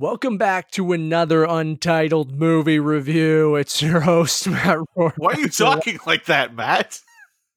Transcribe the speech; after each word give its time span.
Welcome 0.00 0.38
back 0.38 0.70
to 0.72 0.92
another 0.92 1.42
untitled 1.42 2.38
movie 2.38 2.78
review. 2.78 3.56
It's 3.56 3.82
your 3.82 3.98
host, 3.98 4.46
Matt 4.48 4.78
Rohr. 4.96 5.12
Why 5.16 5.32
are 5.32 5.40
you 5.40 5.48
talking 5.48 5.98
like 6.06 6.26
that, 6.26 6.54
Matt? 6.54 7.00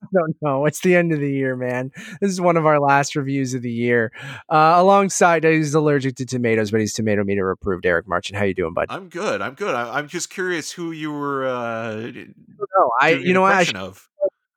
I 0.02 0.06
don't 0.12 0.34
know. 0.42 0.66
It's 0.66 0.80
the 0.80 0.96
end 0.96 1.12
of 1.12 1.20
the 1.20 1.30
year, 1.30 1.54
man. 1.54 1.92
This 2.20 2.32
is 2.32 2.40
one 2.40 2.56
of 2.56 2.66
our 2.66 2.80
last 2.80 3.14
reviews 3.14 3.54
of 3.54 3.62
the 3.62 3.70
year. 3.70 4.10
Uh, 4.48 4.74
alongside, 4.74 5.44
he's 5.44 5.72
allergic 5.72 6.16
to 6.16 6.26
tomatoes, 6.26 6.72
but 6.72 6.80
he's 6.80 6.92
tomato 6.92 7.22
meter 7.22 7.48
approved. 7.48 7.86
Eric 7.86 8.08
Marchin, 8.08 8.34
how 8.34 8.42
you 8.42 8.54
doing, 8.54 8.74
bud? 8.74 8.86
I'm 8.88 9.08
good. 9.08 9.40
I'm 9.40 9.54
good. 9.54 9.76
I, 9.76 10.00
am 10.00 10.08
just 10.08 10.28
curious 10.28 10.72
who 10.72 10.90
you 10.90 11.12
were. 11.12 11.46
Uh, 11.46 11.94
no, 11.94 12.90
I. 13.00 13.10
You 13.10 13.34
know 13.34 13.42
what? 13.42 13.52
I, 13.52 13.78
of. 13.78 14.08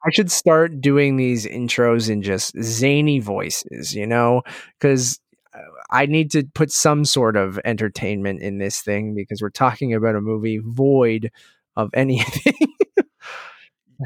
I 0.04 0.10
should 0.12 0.32
start 0.32 0.82
doing 0.82 1.18
these 1.18 1.46
intros 1.46 2.10
in 2.10 2.24
just 2.24 2.60
zany 2.64 3.20
voices. 3.20 3.94
You 3.94 4.08
know, 4.08 4.42
because 4.80 5.20
I 5.96 6.08
need 6.08 6.30
to 6.32 6.44
put 6.54 6.74
some 6.74 7.06
sort 7.06 7.38
of 7.38 7.58
entertainment 7.64 8.42
in 8.42 8.58
this 8.58 8.82
thing 8.82 9.16
because 9.16 9.42
we're 9.42 9.50
talking 9.50 9.94
about 9.94 10.18
a 10.18 10.22
movie 10.22 10.60
void 10.62 11.32
of 11.78 11.90
anything. 11.94 12.54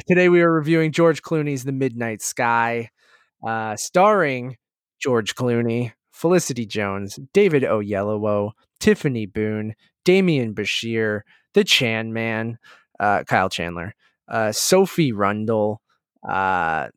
Today 0.08 0.30
we 0.30 0.42
are 0.42 0.54
reviewing 0.54 0.92
George 0.92 1.24
Clooney's 1.24 1.64
The 1.64 1.72
Midnight 1.72 2.22
Sky, 2.22 2.92
uh, 3.44 3.76
starring 3.76 4.58
George 5.00 5.34
Clooney, 5.34 5.94
Felicity 6.12 6.68
Jones, 6.68 7.18
David 7.34 7.64
Oyelowo, 7.64 8.52
Tiffany 8.80 9.26
Boone, 9.26 9.74
Demián 10.06 10.54
Bichir, 10.54 11.22
The 11.56 11.64
Chan 11.64 12.14
Man, 12.14 12.60
uh, 13.00 13.24
Kyle 13.24 13.50
Chandler, 13.50 13.96
uh, 14.28 14.52
Sophie 14.52 15.12
Rundle, 15.12 15.82
uh, 16.28 16.90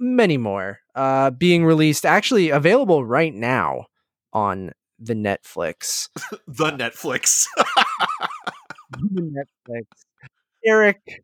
many 0.00 0.38
more. 0.38 0.80
Uh, 0.96 1.30
being 1.30 1.64
released, 1.64 2.04
actually 2.04 2.50
available 2.50 3.04
right 3.04 3.32
now 3.32 3.86
on 4.34 4.72
the 4.98 5.14
Netflix. 5.14 6.08
the 6.48 6.72
Netflix. 6.72 7.46
the 8.90 9.46
Netflix. 9.68 9.86
Eric, 10.64 11.22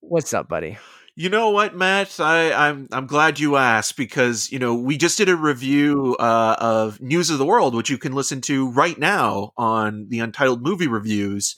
what's 0.00 0.32
up, 0.32 0.48
buddy? 0.48 0.78
You 1.14 1.28
know 1.28 1.50
what, 1.50 1.76
Matt? 1.76 2.18
I, 2.20 2.52
I'm 2.52 2.88
I'm 2.90 3.06
glad 3.06 3.38
you 3.38 3.56
asked 3.56 3.98
because 3.98 4.50
you 4.50 4.58
know 4.58 4.74
we 4.74 4.96
just 4.96 5.18
did 5.18 5.28
a 5.28 5.36
review 5.36 6.16
uh, 6.18 6.56
of 6.58 7.02
News 7.02 7.28
of 7.28 7.36
the 7.38 7.44
World, 7.44 7.74
which 7.74 7.90
you 7.90 7.98
can 7.98 8.14
listen 8.14 8.40
to 8.42 8.70
right 8.70 8.98
now 8.98 9.52
on 9.58 10.06
the 10.08 10.20
Untitled 10.20 10.62
Movie 10.62 10.88
Reviews, 10.88 11.54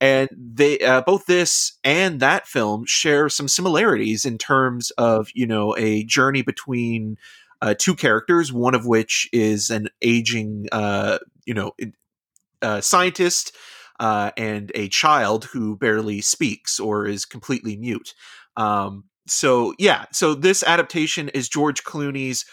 and 0.00 0.30
they 0.34 0.78
uh, 0.78 1.02
both 1.02 1.26
this 1.26 1.78
and 1.84 2.18
that 2.20 2.46
film 2.46 2.84
share 2.86 3.28
some 3.28 3.46
similarities 3.46 4.24
in 4.24 4.38
terms 4.38 4.90
of 4.92 5.28
you 5.34 5.46
know 5.46 5.76
a 5.76 6.04
journey 6.04 6.40
between 6.40 7.18
uh, 7.64 7.74
two 7.78 7.94
characters, 7.94 8.52
one 8.52 8.74
of 8.74 8.84
which 8.84 9.26
is 9.32 9.70
an 9.70 9.88
aging, 10.02 10.68
uh, 10.70 11.16
you 11.46 11.54
know, 11.54 11.72
uh, 12.60 12.82
scientist 12.82 13.56
uh, 13.98 14.30
and 14.36 14.70
a 14.74 14.88
child 14.88 15.46
who 15.46 15.74
barely 15.74 16.20
speaks 16.20 16.78
or 16.78 17.06
is 17.06 17.24
completely 17.24 17.74
mute. 17.74 18.12
Um, 18.58 19.04
so 19.26 19.72
yeah, 19.78 20.04
so 20.12 20.34
this 20.34 20.62
adaptation 20.62 21.30
is 21.30 21.48
George 21.48 21.84
Clooney's 21.84 22.44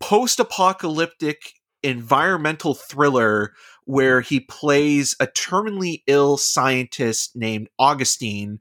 post-apocalyptic 0.00 1.52
environmental 1.84 2.74
thriller 2.74 3.52
where 3.84 4.20
he 4.20 4.40
plays 4.40 5.14
a 5.20 5.28
terminally 5.28 6.02
ill 6.08 6.36
scientist 6.38 7.36
named 7.36 7.68
Augustine 7.78 8.58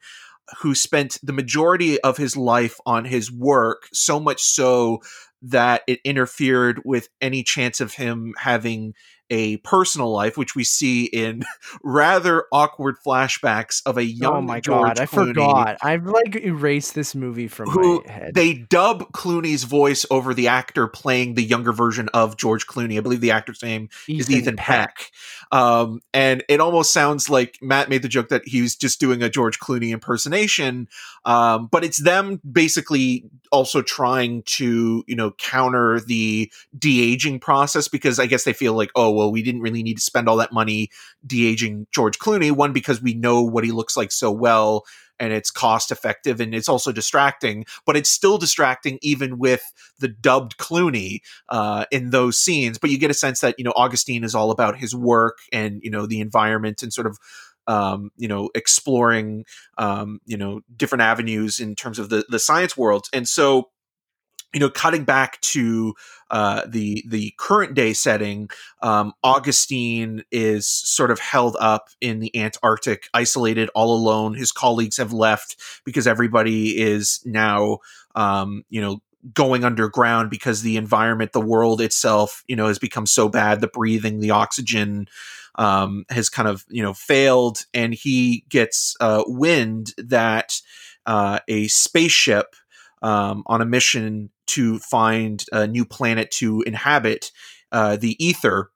who 0.62 0.76
spent 0.76 1.18
the 1.24 1.34
majority 1.34 2.00
of 2.02 2.18
his 2.18 2.38
life 2.38 2.80
on 2.86 3.06
his 3.06 3.32
work, 3.32 3.88
so 3.94 4.20
much 4.20 4.42
so 4.42 5.02
that 5.42 5.84
it 5.88 6.00
interfered 6.06 6.82
with 6.86 7.10
any 7.22 7.44
chance 7.44 7.82
of 7.82 7.94
him 7.94 8.34
having 8.38 8.94
a 9.34 9.58
personal 9.58 10.12
life, 10.12 10.38
which 10.38 10.56
we 10.56 10.64
see 10.64 11.06
in 11.06 11.44
rather 11.84 12.46
awkward 12.52 12.98
flashbacks 13.04 13.82
of 13.84 13.98
a 13.98 14.02
oh 14.02 14.04
young. 14.04 14.36
Oh 14.36 14.42
my 14.42 14.60
George 14.60 14.98
god, 14.98 15.00
I 15.00 15.08
forgot. 15.08 15.78
I've 15.82 16.06
like 16.06 16.36
erased 16.36 16.94
this 16.94 17.16
movie 17.16 17.48
from 17.48 17.70
who 17.72 18.04
my 18.06 18.12
head. 18.12 18.36
They 18.36 18.54
dub 18.54 19.12
Clooney's 19.12 19.64
voice 19.64 20.06
over 20.12 20.36
the 20.36 20.48
actor 20.48 20.88
playing 20.88 21.34
the 21.34 21.42
younger 21.42 21.74
version 21.74 22.10
of 22.14 22.38
George 22.38 22.68
Clooney. 22.68 22.98
I 22.98 23.02
believe 23.02 23.22
the 23.22 23.32
actor's 23.32 23.64
name 23.64 23.90
Ethan 24.08 24.20
is 24.20 24.30
Ethan 24.30 24.56
Peck. 24.56 24.96
Peck. 24.98 25.12
Um, 25.52 26.02
and 26.14 26.44
it 26.48 26.60
almost 26.60 26.94
sounds 26.94 27.28
like 27.28 27.58
Matt 27.60 27.90
made 27.90 28.04
the 28.04 28.08
joke 28.08 28.30
that 28.30 28.44
he 28.46 28.62
was 28.62 28.76
just 28.76 29.00
doing 29.00 29.24
a 29.24 29.30
George 29.30 29.60
Clooney 29.60 29.90
impersonation. 29.90 30.88
Um, 31.26 31.70
but 31.72 31.84
it's 31.84 32.02
them 32.02 32.40
basically 32.50 33.26
also 33.54 33.82
trying 33.82 34.42
to, 34.44 35.04
you 35.08 35.16
know, 35.16 35.32
counter 35.38 36.00
the 36.00 36.52
de 36.78 37.14
aging 37.14 37.40
process 37.40 37.88
because 37.88 38.20
I 38.20 38.26
guess 38.26 38.44
they 38.44 38.54
feel 38.54 38.74
like, 38.74 38.90
oh, 38.96 39.12
well, 39.12 39.32
we 39.32 39.44
didn't 39.44 39.62
really 39.62 39.84
need 39.84 39.98
to 39.98 40.02
spend 40.02 40.28
all 40.28 40.38
that 40.38 40.52
money 40.52 40.90
de 41.26 41.48
aging 41.48 41.88
George 41.94 42.18
Clooney. 42.18 42.52
One, 42.52 42.74
because 42.74 43.02
we 43.02 43.14
know 43.14 43.44
what 43.44 43.64
he 43.64 43.72
looks 43.72 43.96
like 43.96 44.12
so 44.12 44.32
well 44.32 44.84
and 45.20 45.32
it's 45.32 45.52
cost 45.52 45.92
effective 45.92 46.42
and 46.42 46.56
it's 46.56 46.68
also 46.68 46.92
distracting, 46.92 47.66
but 47.86 47.96
it's 47.96 48.10
still 48.10 48.38
distracting 48.38 48.98
even 49.02 49.38
with 49.38 49.62
the 50.00 50.08
dubbed 50.08 50.58
Clooney 50.58 51.20
uh, 51.50 51.86
in 51.92 52.10
those 52.10 52.38
scenes. 52.38 52.78
But 52.78 52.90
you 52.90 52.98
get 52.98 53.12
a 53.12 53.14
sense 53.14 53.40
that, 53.42 53.56
you 53.58 53.64
know, 53.64 53.74
Augustine 53.76 54.24
is 54.24 54.34
all 54.36 54.52
about 54.52 54.78
his 54.78 54.96
work 54.96 55.38
and, 55.52 55.80
you 55.84 55.92
know, 55.92 56.08
the 56.08 56.20
environment 56.20 56.82
and 56.82 56.92
sort 56.92 57.08
of 57.08 57.20
um, 57.68 58.12
you 58.18 58.28
know, 58.28 58.50
exploring, 58.56 59.46
um, 59.78 60.20
you 60.26 60.38
know, 60.38 60.62
different 60.76 61.02
avenues 61.02 61.60
in 61.60 61.76
terms 61.76 62.00
of 62.00 62.10
the 62.10 62.26
the 62.30 62.40
science 62.40 62.78
world. 62.78 63.08
And 63.14 63.28
so, 63.28 63.70
you 64.54 64.60
know, 64.60 64.70
cutting 64.70 65.04
back 65.04 65.40
to 65.42 65.94
uh, 66.30 66.64
the 66.68 67.04
the 67.08 67.34
current 67.38 67.74
day 67.74 67.94
setting, 67.94 68.50
um, 68.82 69.14
Augustine 69.24 70.24
is 70.32 70.68
sort 70.68 71.12
of 71.12 71.20
held 71.20 71.58
up 71.60 71.90
in 72.02 72.20
the 72.20 72.36
Antarctic, 72.36 73.08
isolated, 73.14 73.70
all 73.76 73.96
alone. 73.96 74.34
His 74.34 74.52
colleagues 74.52 74.98
have 74.98 75.14
left 75.14 75.56
because 75.86 76.08
everybody 76.08 76.82
is 76.82 77.22
now, 77.26 77.80
um, 78.16 78.64
you 78.70 78.82
know, 78.82 79.02
going 79.34 79.64
underground 79.64 80.30
because 80.30 80.62
the 80.62 80.78
environment, 80.78 81.32
the 81.32 81.42
world 81.42 81.80
itself, 81.82 82.44
you 82.48 82.56
know, 82.56 82.68
has 82.68 82.80
become 82.80 83.06
so 83.06 83.30
bad. 83.30 83.62
The 83.62 83.68
breathing, 83.68 84.20
the 84.20 84.32
oxygen, 84.32 85.08
um, 85.56 86.06
has 86.10 86.30
kind 86.30 86.48
of 86.48 86.66
you 86.70 86.84
know 86.84 86.94
failed, 86.94 87.66
and 87.74 87.94
he 87.94 88.46
gets 88.50 88.96
uh, 89.00 89.24
wind 89.28 89.94
that 89.98 90.60
uh, 91.06 91.40
a 91.48 91.68
spaceship 91.68 92.56
um, 93.02 93.44
on 93.48 93.62
a 93.62 93.66
mission 93.66 94.30
to 94.48 94.80
find 94.80 95.46
a 95.52 95.68
new 95.68 95.86
planet 95.86 96.32
to 96.32 96.62
inhabit 96.62 97.32
uh, 97.72 97.96
the 97.96 98.24
ether 98.24 98.70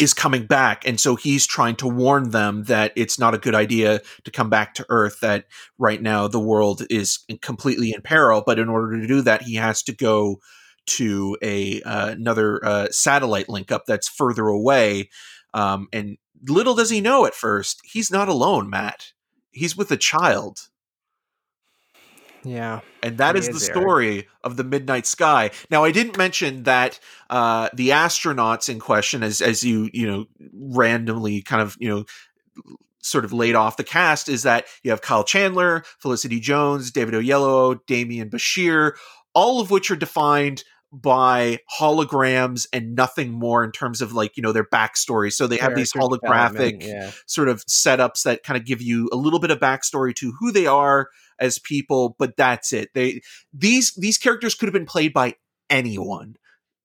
is 0.00 0.14
coming 0.14 0.46
back. 0.46 0.86
And 0.88 0.98
so 0.98 1.14
he's 1.14 1.46
trying 1.46 1.76
to 1.76 1.86
warn 1.86 2.30
them 2.30 2.64
that 2.64 2.92
it's 2.96 3.18
not 3.18 3.34
a 3.34 3.38
good 3.38 3.54
idea 3.54 4.00
to 4.24 4.30
come 4.30 4.48
back 4.48 4.74
to 4.74 4.86
earth 4.88 5.20
that 5.20 5.44
right 5.78 6.00
now 6.00 6.26
the 6.26 6.40
world 6.40 6.82
is 6.88 7.18
completely 7.42 7.92
in 7.92 8.00
peril. 8.00 8.42
But 8.44 8.58
in 8.58 8.70
order 8.70 8.98
to 8.98 9.06
do 9.06 9.20
that 9.22 9.42
he 9.42 9.56
has 9.56 9.82
to 9.84 9.94
go 9.94 10.40
to 10.86 11.36
a 11.42 11.82
uh, 11.82 12.08
another 12.08 12.64
uh, 12.64 12.88
satellite 12.90 13.48
link 13.50 13.70
up 13.70 13.84
that's 13.86 14.08
further 14.08 14.48
away 14.48 15.10
um, 15.54 15.88
and 15.92 16.18
little 16.46 16.74
does 16.74 16.90
he 16.90 17.00
know 17.00 17.26
at 17.26 17.34
first, 17.34 17.80
he's 17.84 18.10
not 18.10 18.28
alone, 18.28 18.70
Matt. 18.70 19.12
He's 19.50 19.76
with 19.76 19.90
a 19.90 19.96
child. 19.96 20.68
Yeah. 22.44 22.80
And 23.02 23.18
that 23.18 23.36
is, 23.36 23.48
is, 23.48 23.54
the 23.54 23.60
story 23.60 24.28
of 24.42 24.56
the 24.56 24.64
Midnight 24.64 25.06
Sky. 25.06 25.50
Now, 25.70 25.84
I 25.84 25.92
didn't 25.92 26.16
mention 26.16 26.62
that 26.64 26.98
uh, 27.28 27.68
the 27.74 27.90
astronauts 27.90 28.68
in 28.68 28.78
question, 28.78 29.22
as 29.22 29.40
as 29.42 29.62
you 29.62 29.90
you 29.92 30.06
know 30.06 30.26
randomly 30.52 31.42
kind 31.42 31.62
of 31.62 31.76
you 31.78 31.88
know 31.88 32.04
sort 33.02 33.24
of 33.24 33.32
laid 33.32 33.54
off 33.54 33.76
the 33.76 33.84
cast, 33.84 34.28
is 34.28 34.42
that 34.44 34.66
you 34.82 34.90
have 34.90 35.02
Kyle 35.02 35.24
Chandler, 35.24 35.84
Felicity 35.98 36.40
Jones, 36.40 36.90
David 36.90 37.14
Oyelowo, 37.14 37.80
Demián 37.86 38.30
Bichir, 38.30 38.92
all 39.34 39.60
of 39.60 39.70
which 39.70 39.90
are 39.90 39.96
defined 39.96 40.64
by 40.92 41.58
holograms 41.78 42.66
and 42.72 42.96
nothing 42.96 43.30
more 43.30 43.62
in 43.62 43.70
terms 43.70 44.00
of 44.00 44.12
like 44.12 44.36
you 44.36 44.42
know 44.42 44.52
their 44.52 44.64
backstory. 44.64 45.32
So 45.32 45.46
they 45.46 45.56
have 45.56 45.74
these 45.74 45.92
holographic 45.92 46.84
yeah. 46.84 47.12
sort 47.26 47.48
of 47.48 47.64
setups 47.66 48.24
that 48.24 48.42
kind 48.42 48.56
of 48.56 48.66
give 48.66 48.82
you 48.82 49.08
a 49.12 49.16
little 49.16 49.38
bit 49.38 49.50
of 49.50 49.60
backstory 49.60 50.14
to 50.16 50.32
who 50.38 50.50
they 50.50 50.66
are 50.66 51.08
as 51.38 51.58
people 51.58 52.16
but 52.18 52.36
that's 52.36 52.72
it. 52.72 52.90
They 52.94 53.22
these 53.52 53.94
these 53.94 54.18
characters 54.18 54.54
could 54.54 54.66
have 54.66 54.74
been 54.74 54.86
played 54.86 55.12
by 55.12 55.36
anyone. 55.68 56.36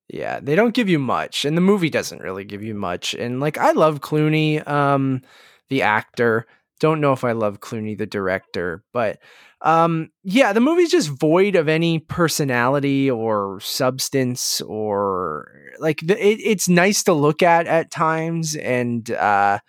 Yeah 0.07 0.39
they 0.39 0.55
don't 0.55 0.75
give 0.75 0.87
you 0.87 0.99
much 0.99 1.45
and 1.45 1.57
the 1.57 1.61
movie 1.61 1.89
doesn't 1.89 2.21
really 2.21 2.45
give 2.45 2.61
you 2.63 2.75
much 2.75 3.15
and 3.15 3.39
like 3.39 3.57
i 3.57 3.71
love 3.71 4.01
clooney 4.01 4.65
um 4.67 5.21
the 5.69 5.81
actor. 5.81 6.45
Don't 6.79 7.01
know 7.01 7.13
if 7.13 7.23
i 7.23 7.31
love 7.31 7.59
clooney 7.59 7.97
the 7.97 8.05
director 8.05 8.83
but 8.93 9.19
um, 9.65 10.09
yeah, 10.23 10.53
the 10.53 10.61
movie's 10.61 10.91
just 10.91 11.09
void 11.09 11.55
of 11.55 11.67
any 11.67 11.99
personality 11.99 13.11
or 13.11 13.59
substance 13.59 14.61
or 14.61 15.51
like 15.79 15.99
the, 16.01 16.15
it, 16.25 16.39
it's 16.39 16.69
nice 16.69 17.03
to 17.03 17.13
look 17.13 17.43
at 17.43 17.67
at 17.67 17.91
times. 17.91 18.55
And, 18.55 19.09
uh, 19.11 19.59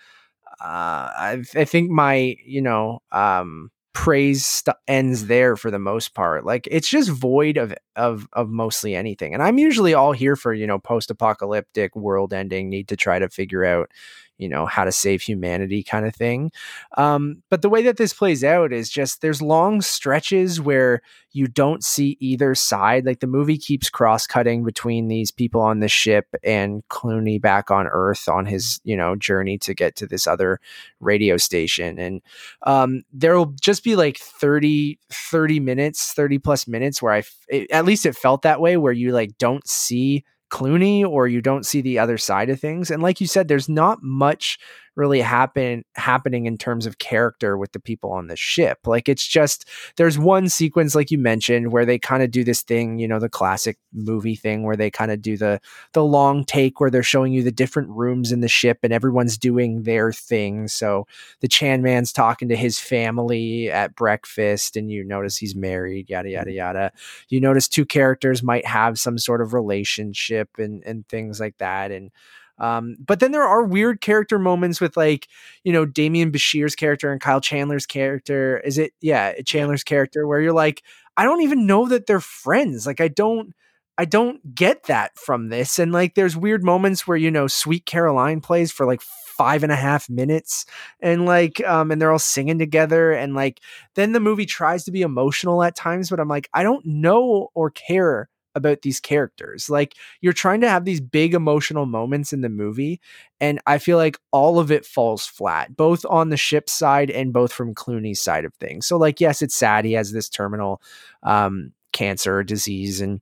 uh, 0.60 1.10
I, 1.18 1.44
I 1.54 1.64
think 1.64 1.90
my, 1.90 2.36
you 2.44 2.62
know, 2.62 3.00
um, 3.10 3.70
praise 3.92 4.44
st- 4.44 4.76
ends 4.86 5.26
there 5.26 5.56
for 5.56 5.70
the 5.70 5.78
most 5.78 6.14
part. 6.14 6.44
Like 6.44 6.68
it's 6.70 6.88
just 6.88 7.08
void 7.10 7.56
of 7.56 7.74
of 7.96 8.28
of 8.34 8.50
mostly 8.50 8.94
anything. 8.94 9.32
And 9.32 9.42
I'm 9.42 9.58
usually 9.58 9.94
all 9.94 10.12
here 10.12 10.36
for, 10.36 10.52
you 10.52 10.66
know, 10.66 10.78
post-apocalyptic 10.78 11.96
world 11.96 12.34
ending, 12.34 12.68
need 12.68 12.88
to 12.88 12.96
try 12.96 13.18
to 13.18 13.30
figure 13.30 13.64
out, 13.64 13.90
you 14.38 14.48
know 14.48 14.66
how 14.66 14.84
to 14.84 14.92
save 14.92 15.22
humanity 15.22 15.82
kind 15.82 16.06
of 16.06 16.14
thing. 16.14 16.50
Um, 16.96 17.42
but 17.50 17.62
the 17.62 17.68
way 17.68 17.82
that 17.82 17.96
this 17.96 18.12
plays 18.12 18.44
out 18.44 18.72
is 18.72 18.90
just 18.90 19.20
there's 19.20 19.42
long 19.42 19.80
stretches 19.80 20.60
where 20.60 21.02
you 21.32 21.46
don't 21.46 21.84
see 21.84 22.16
either 22.20 22.54
side 22.54 23.04
like 23.04 23.20
the 23.20 23.26
movie 23.26 23.58
keeps 23.58 23.90
cross-cutting 23.90 24.64
between 24.64 25.08
these 25.08 25.30
people 25.30 25.60
on 25.60 25.80
the 25.80 25.88
ship 25.88 26.26
and 26.42 26.82
clooney 26.88 27.40
back 27.40 27.70
on 27.70 27.86
earth 27.86 28.28
on 28.28 28.46
his 28.46 28.80
you 28.84 28.96
know 28.96 29.16
journey 29.16 29.58
to 29.58 29.74
get 29.74 29.96
to 29.96 30.06
this 30.06 30.26
other 30.26 30.60
radio 31.00 31.36
station. 31.36 31.98
And 31.98 32.22
um, 32.62 33.02
there'll 33.12 33.54
just 33.60 33.84
be 33.84 33.96
like 33.96 34.18
30 34.18 34.98
30 35.10 35.60
minutes 35.60 36.12
30 36.12 36.38
plus 36.38 36.66
minutes 36.66 37.00
where 37.02 37.12
i 37.12 37.22
it, 37.48 37.70
at 37.70 37.84
least 37.84 38.06
it 38.06 38.16
felt 38.16 38.42
that 38.42 38.60
way 38.60 38.76
where 38.76 38.92
you 38.92 39.12
like 39.12 39.36
don't 39.38 39.66
see 39.66 40.24
Clooney 40.50 41.04
or 41.04 41.26
you 41.26 41.40
don't 41.40 41.66
see 41.66 41.80
the 41.80 41.98
other 41.98 42.18
side 42.18 42.50
of 42.50 42.60
things. 42.60 42.90
And 42.90 43.02
like 43.02 43.20
you 43.20 43.26
said, 43.26 43.48
there's 43.48 43.68
not 43.68 44.02
much 44.02 44.58
really 44.96 45.20
happen 45.20 45.84
happening 45.94 46.46
in 46.46 46.56
terms 46.56 46.86
of 46.86 46.98
character 46.98 47.56
with 47.56 47.72
the 47.72 47.80
people 47.80 48.10
on 48.10 48.26
the 48.26 48.36
ship. 48.36 48.78
Like 48.86 49.08
it's 49.08 49.26
just 49.26 49.68
there's 49.96 50.18
one 50.18 50.48
sequence 50.48 50.94
like 50.94 51.10
you 51.10 51.18
mentioned 51.18 51.70
where 51.70 51.84
they 51.84 51.98
kind 51.98 52.22
of 52.22 52.30
do 52.30 52.42
this 52.42 52.62
thing, 52.62 52.98
you 52.98 53.06
know, 53.06 53.18
the 53.18 53.28
classic 53.28 53.78
movie 53.92 54.34
thing 54.34 54.62
where 54.62 54.76
they 54.76 54.90
kind 54.90 55.10
of 55.10 55.20
do 55.20 55.36
the 55.36 55.60
the 55.92 56.04
long 56.04 56.44
take 56.44 56.80
where 56.80 56.90
they're 56.90 57.02
showing 57.02 57.32
you 57.32 57.42
the 57.42 57.52
different 57.52 57.90
rooms 57.90 58.32
in 58.32 58.40
the 58.40 58.48
ship 58.48 58.78
and 58.82 58.92
everyone's 58.92 59.36
doing 59.36 59.82
their 59.82 60.12
thing. 60.12 60.66
So 60.66 61.06
the 61.40 61.48
Chan 61.48 61.82
man's 61.82 62.12
talking 62.12 62.48
to 62.48 62.56
his 62.56 62.80
family 62.80 63.70
at 63.70 63.94
breakfast 63.94 64.76
and 64.76 64.90
you 64.90 65.04
notice 65.04 65.36
he's 65.36 65.54
married, 65.54 66.08
yada 66.08 66.30
yada 66.30 66.50
mm-hmm. 66.50 66.56
yada. 66.56 66.92
You 67.28 67.40
notice 67.40 67.68
two 67.68 67.84
characters 67.84 68.42
might 68.42 68.66
have 68.66 68.98
some 68.98 69.18
sort 69.18 69.42
of 69.42 69.52
relationship 69.52 70.48
and 70.58 70.82
and 70.84 71.06
things 71.08 71.38
like 71.38 71.58
that 71.58 71.90
and 71.90 72.10
um, 72.58 72.96
but 73.04 73.20
then 73.20 73.32
there 73.32 73.44
are 73.44 73.64
weird 73.64 74.00
character 74.00 74.38
moments 74.38 74.80
with 74.80 74.96
like, 74.96 75.28
you 75.64 75.72
know, 75.72 75.86
Demián 75.86 76.32
Bichir's 76.32 76.74
character 76.74 77.12
and 77.12 77.20
Kyle 77.20 77.40
Chandler's 77.40 77.86
character. 77.86 78.58
Is 78.58 78.78
it 78.78 78.92
yeah, 79.00 79.34
Chandler's 79.44 79.84
character 79.84 80.26
where 80.26 80.40
you're 80.40 80.52
like, 80.52 80.82
I 81.16 81.24
don't 81.24 81.42
even 81.42 81.66
know 81.66 81.88
that 81.88 82.06
they're 82.06 82.20
friends. 82.20 82.86
Like 82.86 83.00
I 83.00 83.08
don't 83.08 83.54
I 83.98 84.04
don't 84.04 84.54
get 84.54 84.84
that 84.84 85.18
from 85.18 85.48
this. 85.48 85.78
And 85.78 85.92
like 85.92 86.14
there's 86.14 86.36
weird 86.36 86.62
moments 86.64 87.06
where, 87.06 87.16
you 87.16 87.30
know, 87.30 87.46
Sweet 87.46 87.86
Caroline 87.86 88.40
plays 88.40 88.70
for 88.72 88.86
like 88.86 89.00
five 89.00 89.62
and 89.62 89.72
a 89.72 89.76
half 89.76 90.08
minutes 90.08 90.64
and 91.00 91.26
like 91.26 91.62
um 91.66 91.90
and 91.90 92.00
they're 92.00 92.10
all 92.10 92.18
singing 92.18 92.58
together 92.58 93.12
and 93.12 93.34
like 93.34 93.60
then 93.94 94.12
the 94.12 94.20
movie 94.20 94.46
tries 94.46 94.82
to 94.84 94.90
be 94.90 95.02
emotional 95.02 95.62
at 95.62 95.76
times 95.76 96.08
but 96.08 96.18
i'm 96.18 96.28
like 96.28 96.48
i 96.54 96.62
don't 96.62 96.86
know 96.86 97.50
or 97.54 97.70
care 97.70 98.30
about 98.56 98.82
these 98.82 98.98
characters. 98.98 99.70
Like 99.70 99.94
you're 100.20 100.32
trying 100.32 100.60
to 100.62 100.68
have 100.68 100.84
these 100.84 101.00
big 101.00 101.34
emotional 101.34 101.86
moments 101.86 102.32
in 102.32 102.40
the 102.40 102.48
movie, 102.48 103.00
and 103.40 103.60
I 103.66 103.78
feel 103.78 103.98
like 103.98 104.18
all 104.32 104.58
of 104.58 104.72
it 104.72 104.84
falls 104.84 105.26
flat, 105.26 105.76
both 105.76 106.04
on 106.06 106.30
the 106.30 106.36
ship 106.36 106.68
side 106.68 107.10
and 107.10 107.32
both 107.32 107.52
from 107.52 107.74
Clooney's 107.74 108.20
side 108.20 108.44
of 108.44 108.54
things. 108.54 108.86
So, 108.86 108.96
like, 108.96 109.20
yes, 109.20 109.42
it's 109.42 109.54
sad 109.54 109.84
he 109.84 109.92
has 109.92 110.10
this 110.10 110.28
terminal 110.28 110.82
um, 111.22 111.72
cancer 111.92 112.42
disease 112.42 113.00
and 113.00 113.20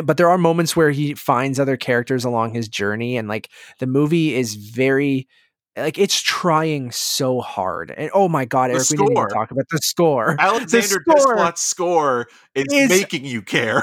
but 0.00 0.16
there 0.16 0.30
are 0.30 0.38
moments 0.38 0.74
where 0.74 0.90
he 0.90 1.14
finds 1.14 1.60
other 1.60 1.76
characters 1.76 2.24
along 2.24 2.54
his 2.54 2.68
journey 2.68 3.18
and 3.18 3.28
like 3.28 3.50
the 3.78 3.86
movie 3.86 4.34
is 4.34 4.54
very 4.54 5.28
like 5.76 5.98
it's 5.98 6.20
trying 6.20 6.90
so 6.90 7.40
hard 7.40 7.90
and 7.90 8.10
oh 8.14 8.28
my 8.28 8.44
god 8.44 8.70
the 8.70 8.74
Eric, 8.74 8.84
score. 8.84 9.04
we 9.04 9.08
didn't 9.08 9.18
even 9.18 9.28
talk 9.28 9.50
about 9.50 9.66
the 9.70 9.78
score 9.78 10.36
alexander 10.40 11.02
Desplat's 11.06 11.60
score 11.60 12.28
is, 12.54 12.66
is 12.70 12.88
making 12.88 13.24
you 13.24 13.42
care 13.42 13.82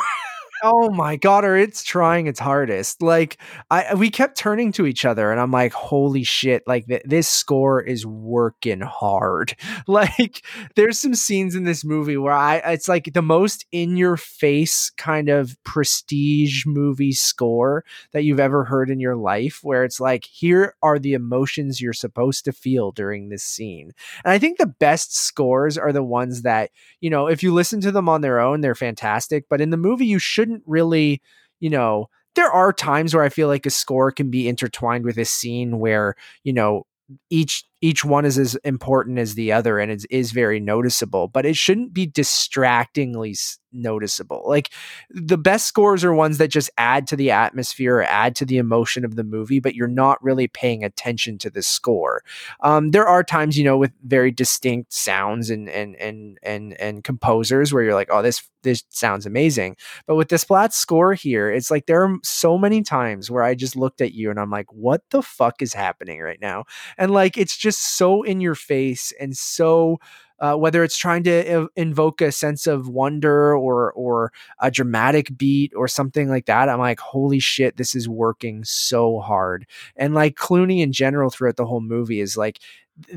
oh 0.63 0.89
my 0.89 1.15
god 1.15 1.45
or 1.45 1.55
it's 1.57 1.83
trying 1.83 2.27
its 2.27 2.39
hardest. 2.39 3.01
Like 3.01 3.37
i 3.71 3.93
we 3.93 4.09
kept 4.09 4.37
turning 4.37 4.71
to 4.73 4.85
each 4.85 5.05
other 5.05 5.31
and 5.31 5.39
i'm 5.39 5.51
like 5.51 5.73
holy 5.73 6.23
shit 6.23 6.63
like 6.67 6.85
th- 6.87 7.01
this 7.05 7.27
score 7.27 7.81
is 7.81 8.05
working 8.05 8.81
hard. 8.81 9.55
Like 9.87 10.45
there's 10.75 10.99
some 10.99 11.15
scenes 11.15 11.55
in 11.55 11.63
this 11.63 11.83
movie 11.83 12.17
where 12.17 12.33
i 12.33 12.57
it's 12.57 12.87
like 12.87 13.13
the 13.13 13.21
most 13.21 13.65
in 13.71 13.97
your 13.97 14.17
face 14.17 14.89
kind 14.91 15.29
of 15.29 15.57
prestige 15.63 16.65
movie 16.65 17.11
score 17.11 17.83
that 18.11 18.23
you've 18.23 18.39
ever 18.39 18.63
heard 18.65 18.89
in 18.89 18.99
your 18.99 19.15
life 19.15 19.59
where 19.63 19.83
it's 19.83 19.99
like 19.99 20.25
here 20.25 20.75
are 20.83 20.99
the 20.99 21.13
emotions 21.13 21.81
you're 21.81 21.93
supposed 21.93 22.45
to 22.45 22.51
feel 22.51 22.91
during 22.91 23.29
this 23.29 23.43
scene. 23.43 23.91
And 24.23 24.31
i 24.31 24.39
think 24.39 24.57
the 24.57 24.67
best 24.67 25.15
scores 25.15 25.77
are 25.77 25.91
the 25.91 26.03
ones 26.03 26.43
that 26.43 26.71
you 27.01 27.09
know 27.09 27.27
if 27.27 27.41
you 27.43 27.53
listen 27.53 27.81
to 27.81 27.91
them 27.91 28.09
on 28.09 28.21
their 28.21 28.39
own 28.39 28.61
they're 28.61 28.75
fantastic 28.75 29.45
but 29.49 29.61
in 29.61 29.69
the 29.69 29.77
movie 29.77 30.05
you 30.05 30.19
should 30.19 30.48
shouldn't 30.49 30.63
really, 30.65 31.21
you 31.59 31.69
know, 31.69 32.09
there 32.35 32.51
are 32.51 32.71
times 32.73 33.13
where 33.13 33.23
I 33.23 33.29
feel 33.29 33.47
like 33.47 33.65
a 33.65 33.69
score 33.69 34.11
can 34.11 34.29
be 34.29 34.47
intertwined 34.47 35.05
with 35.05 35.17
a 35.17 35.25
scene 35.25 35.79
where, 35.79 36.15
you 36.43 36.53
know, 36.53 36.85
each 37.29 37.63
each 37.81 38.03
one 38.03 38.25
is 38.25 38.37
as 38.37 38.55
important 38.63 39.19
as 39.19 39.35
the 39.35 39.51
other 39.51 39.79
and 39.79 39.91
it 39.91 40.05
is 40.09 40.31
very 40.31 40.59
noticeable 40.59 41.27
but 41.27 41.45
it 41.45 41.55
shouldn't 41.55 41.93
be 41.93 42.05
distractingly 42.05 43.35
noticeable. 43.71 44.43
Like 44.45 44.71
the 45.09 45.37
best 45.37 45.67
scores 45.67 46.03
are 46.03 46.13
ones 46.13 46.37
that 46.37 46.49
just 46.49 46.69
add 46.77 47.07
to 47.07 47.15
the 47.15 47.31
atmosphere 47.31 47.97
or 47.97 48.03
add 48.03 48.35
to 48.37 48.45
the 48.45 48.57
emotion 48.57 49.05
of 49.05 49.15
the 49.15 49.23
movie 49.23 49.59
but 49.59 49.75
you're 49.75 49.87
not 49.87 50.21
really 50.23 50.47
paying 50.47 50.83
attention 50.83 51.37
to 51.39 51.49
the 51.49 51.61
score. 51.61 52.23
Um, 52.61 52.91
there 52.91 53.07
are 53.07 53.23
times 53.23 53.57
you 53.57 53.63
know 53.63 53.77
with 53.77 53.91
very 54.03 54.31
distinct 54.31 54.93
sounds 54.93 55.49
and 55.49 55.69
and 55.69 55.95
and 55.97 56.37
and 56.43 56.73
and 56.79 57.03
composers 57.03 57.73
where 57.73 57.83
you're 57.83 57.93
like 57.93 58.09
oh 58.11 58.21
this 58.21 58.47
this 58.61 58.83
sounds 58.89 59.25
amazing. 59.25 59.77
But 60.05 60.15
with 60.15 60.27
Desplat's 60.27 60.75
score 60.75 61.13
here 61.13 61.51
it's 61.51 61.71
like 61.71 61.85
there 61.85 62.03
are 62.03 62.17
so 62.23 62.57
many 62.57 62.81
times 62.81 63.31
where 63.31 63.43
i 63.43 63.55
just 63.55 63.75
looked 63.75 64.01
at 64.01 64.13
you 64.13 64.29
and 64.29 64.39
i'm 64.39 64.49
like 64.49 64.71
what 64.73 65.01
the 65.11 65.21
fuck 65.21 65.61
is 65.61 65.73
happening 65.73 66.19
right 66.21 66.41
now? 66.41 66.65
And 66.97 67.11
like 67.11 67.37
it's 67.37 67.57
just 67.57 67.68
just 67.69 67.97
so 67.97 68.23
in 68.23 68.41
your 68.41 68.55
face 68.55 69.13
and 69.19 69.35
so 69.37 69.99
uh, 70.41 70.55
whether 70.55 70.85
it's 70.85 70.97
trying 70.97 71.21
to 71.21 71.67
invoke 71.75 72.21
a 72.21 72.31
sense 72.31 72.65
of 72.65 72.87
wonder 72.87 73.55
or 73.55 73.91
or 73.91 74.31
a 74.61 74.71
dramatic 74.71 75.37
beat 75.37 75.73
or 75.75 75.87
something 75.87 76.29
like 76.29 76.45
that 76.45 76.69
i'm 76.69 76.79
like 76.79 76.99
holy 76.99 77.39
shit 77.39 77.77
this 77.77 77.93
is 77.95 78.07
working 78.07 78.63
so 78.63 79.19
hard. 79.19 79.65
And 79.95 80.13
like 80.13 80.35
clooney 80.35 80.81
in 80.81 80.91
general 80.91 81.29
throughout 81.29 81.57
the 81.57 81.65
whole 81.65 81.81
movie 81.81 82.19
is 82.19 82.37
like 82.37 82.59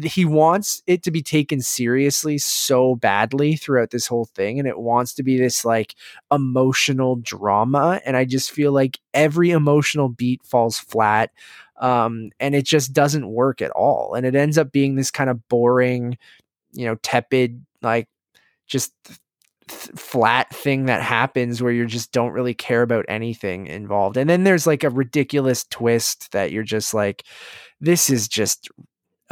he 0.05 0.25
wants 0.25 0.83
it 0.87 1.03
to 1.03 1.11
be 1.11 1.23
taken 1.23 1.61
seriously 1.61 2.39
so 2.39 2.95
badly 2.95 3.57
throughout 3.57 3.91
this 3.91 4.07
whole 4.07 4.27
thing 4.27 4.59
and 4.59 4.69
it 4.69 4.79
wants 4.79 5.13
to 5.15 5.23
be 5.25 5.37
this 5.37 5.65
like 5.65 5.97
emotional 6.31 7.17
drama 7.17 8.01
and 8.07 8.17
i 8.17 8.25
just 8.25 8.53
feel 8.53 8.73
like 8.73 9.01
every 9.13 9.51
emotional 9.51 10.09
beat 10.09 10.41
falls 10.45 10.79
flat 10.79 11.31
um, 11.83 12.31
and 12.39 12.55
it 12.55 12.65
just 12.65 12.95
doesn't 12.95 13.29
work 13.29 13.61
at 13.61 13.73
all 13.73 14.15
and 14.15 14.25
it 14.25 14.35
ends 14.35 14.57
up 14.57 14.73
being 14.73 14.95
this 14.95 15.11
kind 15.11 15.29
of 15.29 15.47
boring 15.49 16.17
you 16.73 16.87
know 16.87 16.95
tepid 17.03 17.67
like 17.83 18.09
just 18.67 18.95
th- 19.05 19.19
flat 19.69 20.49
thing 20.55 20.87
that 20.87 21.03
happens 21.03 21.61
where 21.61 21.73
you 21.73 21.85
just 21.85 22.13
don't 22.13 22.33
really 22.33 22.55
care 22.55 22.83
about 22.83 23.05
anything 23.09 23.67
involved 23.67 24.17
and 24.17 24.31
then 24.31 24.45
there's 24.45 24.67
like 24.67 24.85
a 24.85 24.91
ridiculous 24.91 25.65
twist 25.65 26.31
that 26.33 26.53
you're 26.53 26.63
just 26.63 26.95
like 26.95 27.25
this 27.81 28.09
is 28.09 28.29
just 28.29 28.71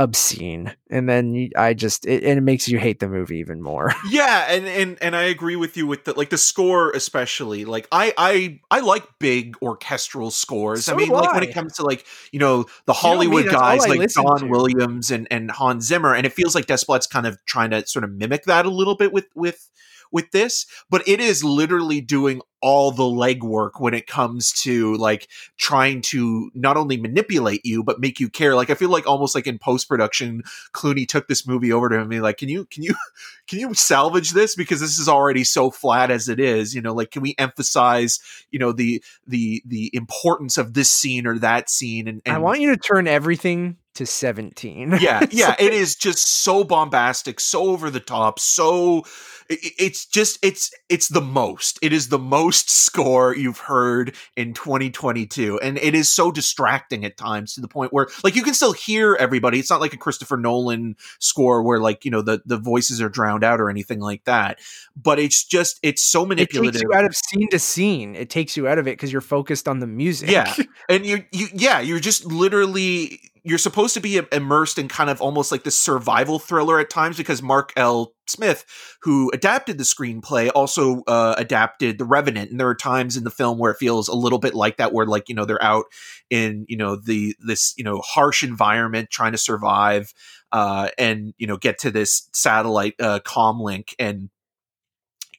obscene 0.00 0.74
and 0.90 1.10
then 1.10 1.50
i 1.58 1.74
just 1.74 2.06
it, 2.06 2.24
and 2.24 2.38
it 2.38 2.40
makes 2.40 2.66
you 2.66 2.78
hate 2.78 3.00
the 3.00 3.08
movie 3.08 3.36
even 3.36 3.60
more 3.60 3.92
yeah 4.10 4.46
and 4.48 4.66
and 4.66 4.96
and 5.02 5.14
i 5.14 5.24
agree 5.24 5.56
with 5.56 5.76
you 5.76 5.86
with 5.86 6.04
the 6.04 6.14
like 6.14 6.30
the 6.30 6.38
score 6.38 6.90
especially 6.92 7.66
like 7.66 7.86
i 7.92 8.10
i 8.16 8.58
i 8.70 8.80
like 8.80 9.06
big 9.18 9.54
orchestral 9.60 10.30
scores 10.30 10.86
so 10.86 10.94
i 10.94 10.96
mean 10.96 11.10
like 11.10 11.28
I. 11.28 11.34
when 11.34 11.42
it 11.42 11.52
comes 11.52 11.74
to 11.74 11.82
like 11.82 12.06
you 12.32 12.38
know 12.38 12.64
the 12.86 12.94
hollywood 12.94 13.44
you 13.44 13.52
know 13.52 13.58
guys 13.58 13.86
like 13.86 14.08
john 14.08 14.40
to. 14.40 14.46
williams 14.46 15.10
and 15.10 15.28
and 15.30 15.50
hans 15.50 15.86
zimmer 15.86 16.14
and 16.14 16.24
it 16.24 16.32
feels 16.32 16.54
like 16.54 16.64
desplat's 16.64 17.06
kind 17.06 17.26
of 17.26 17.36
trying 17.44 17.70
to 17.70 17.86
sort 17.86 18.02
of 18.02 18.10
mimic 18.10 18.44
that 18.44 18.64
a 18.64 18.70
little 18.70 18.96
bit 18.96 19.12
with 19.12 19.26
with 19.34 19.68
with 20.12 20.30
this, 20.32 20.66
but 20.88 21.06
it 21.06 21.20
is 21.20 21.44
literally 21.44 22.00
doing 22.00 22.40
all 22.62 22.90
the 22.90 23.02
legwork 23.02 23.80
when 23.80 23.94
it 23.94 24.06
comes 24.06 24.52
to 24.52 24.94
like 24.96 25.28
trying 25.56 26.02
to 26.02 26.50
not 26.54 26.76
only 26.76 26.96
manipulate 26.96 27.64
you 27.64 27.82
but 27.82 28.00
make 28.00 28.20
you 28.20 28.28
care. 28.28 28.54
Like 28.54 28.70
I 28.70 28.74
feel 28.74 28.90
like 28.90 29.06
almost 29.06 29.34
like 29.34 29.46
in 29.46 29.58
post 29.58 29.88
production, 29.88 30.42
Clooney 30.72 31.06
took 31.06 31.28
this 31.28 31.46
movie 31.46 31.72
over 31.72 31.88
to 31.88 31.94
him 31.94 32.02
and 32.02 32.10
be 32.10 32.20
like, 32.20 32.38
"Can 32.38 32.48
you 32.48 32.66
can 32.66 32.82
you 32.82 32.94
can 33.46 33.58
you 33.58 33.72
salvage 33.74 34.30
this 34.30 34.54
because 34.54 34.80
this 34.80 34.98
is 34.98 35.08
already 35.08 35.44
so 35.44 35.70
flat 35.70 36.10
as 36.10 36.28
it 36.28 36.40
is? 36.40 36.74
You 36.74 36.82
know, 36.82 36.94
like 36.94 37.10
can 37.10 37.22
we 37.22 37.34
emphasize 37.38 38.20
you 38.50 38.58
know 38.58 38.72
the 38.72 39.02
the 39.26 39.62
the 39.66 39.90
importance 39.94 40.58
of 40.58 40.74
this 40.74 40.90
scene 40.90 41.26
or 41.26 41.38
that 41.38 41.70
scene?" 41.70 42.08
And, 42.08 42.22
and 42.26 42.36
I 42.36 42.38
want 42.38 42.60
you 42.60 42.70
to 42.70 42.76
turn 42.76 43.06
everything 43.06 43.76
to 43.94 44.06
17. 44.06 44.96
yeah, 45.00 45.26
yeah, 45.30 45.54
it 45.58 45.72
is 45.72 45.96
just 45.96 46.42
so 46.42 46.64
bombastic, 46.64 47.40
so 47.40 47.64
over 47.64 47.90
the 47.90 48.00
top, 48.00 48.38
so 48.38 49.04
it's 49.48 50.06
just 50.06 50.38
it's 50.42 50.70
it's 50.88 51.08
the 51.08 51.20
most 51.20 51.78
it 51.82 51.92
is 51.92 52.08
the 52.08 52.18
most 52.18 52.49
score 52.50 53.34
you've 53.34 53.58
heard 53.58 54.14
in 54.36 54.54
2022 54.54 55.58
and 55.60 55.78
it 55.78 55.94
is 55.94 56.08
so 56.08 56.30
distracting 56.30 57.04
at 57.04 57.16
times 57.16 57.54
to 57.54 57.60
the 57.60 57.68
point 57.68 57.92
where 57.92 58.08
like 58.24 58.36
you 58.36 58.42
can 58.42 58.54
still 58.54 58.72
hear 58.72 59.16
everybody. 59.18 59.58
It's 59.58 59.70
not 59.70 59.80
like 59.80 59.92
a 59.92 59.96
christopher 59.96 60.36
nolan 60.36 60.96
score 61.18 61.62
where 61.62 61.78
like 61.80 62.04
you 62.04 62.10
know 62.10 62.22
the 62.22 62.42
the 62.44 62.58
voices 62.58 63.00
are 63.00 63.08
drowned 63.08 63.44
out 63.44 63.60
or 63.60 63.70
anything 63.70 64.00
like 64.00 64.24
that. 64.24 64.58
But 64.96 65.18
it's 65.18 65.44
just 65.44 65.78
it's 65.82 66.02
so 66.02 66.26
manipulative 66.26 66.76
it 66.76 66.78
takes 66.78 66.82
you 66.82 66.94
out 66.94 67.04
of 67.04 67.14
scene 67.14 67.48
to 67.50 67.58
scene. 67.58 68.14
It 68.14 68.30
takes 68.30 68.56
you 68.56 68.68
out 68.68 68.78
of 68.78 68.86
it 68.86 68.92
because 68.92 69.12
you're 69.12 69.20
focused 69.20 69.68
on 69.68 69.80
the 69.80 69.86
music. 69.86 70.30
Yeah. 70.30 70.54
And 70.88 71.06
you 71.06 71.24
you 71.30 71.48
yeah 71.54 71.80
you're 71.80 72.00
just 72.00 72.24
literally 72.24 73.29
you're 73.42 73.58
supposed 73.58 73.94
to 73.94 74.00
be 74.00 74.20
immersed 74.32 74.78
in 74.78 74.88
kind 74.88 75.10
of 75.10 75.20
almost 75.20 75.50
like 75.50 75.64
the 75.64 75.70
survival 75.70 76.38
thriller 76.38 76.78
at 76.78 76.90
times 76.90 77.16
because 77.16 77.42
Mark 77.42 77.72
L. 77.76 78.14
Smith, 78.26 78.64
who 79.02 79.30
adapted 79.32 79.78
the 79.78 79.84
screenplay, 79.84 80.50
also 80.54 81.02
uh, 81.06 81.34
adapted 81.36 81.98
The 81.98 82.04
Revenant, 82.04 82.50
and 82.50 82.60
there 82.60 82.68
are 82.68 82.74
times 82.74 83.16
in 83.16 83.24
the 83.24 83.30
film 83.30 83.58
where 83.58 83.72
it 83.72 83.78
feels 83.78 84.08
a 84.08 84.14
little 84.14 84.38
bit 84.38 84.54
like 84.54 84.76
that, 84.76 84.92
where 84.92 85.06
like 85.06 85.28
you 85.28 85.34
know 85.34 85.44
they're 85.44 85.62
out 85.62 85.86
in 86.28 86.64
you 86.68 86.76
know 86.76 86.96
the 86.96 87.34
this 87.40 87.74
you 87.76 87.84
know 87.84 88.00
harsh 88.04 88.42
environment 88.42 89.10
trying 89.10 89.32
to 89.32 89.38
survive, 89.38 90.12
uh, 90.52 90.88
and 90.98 91.34
you 91.38 91.46
know 91.46 91.56
get 91.56 91.78
to 91.78 91.90
this 91.90 92.28
satellite 92.32 92.94
uh, 93.00 93.20
link, 93.58 93.94
and 93.98 94.30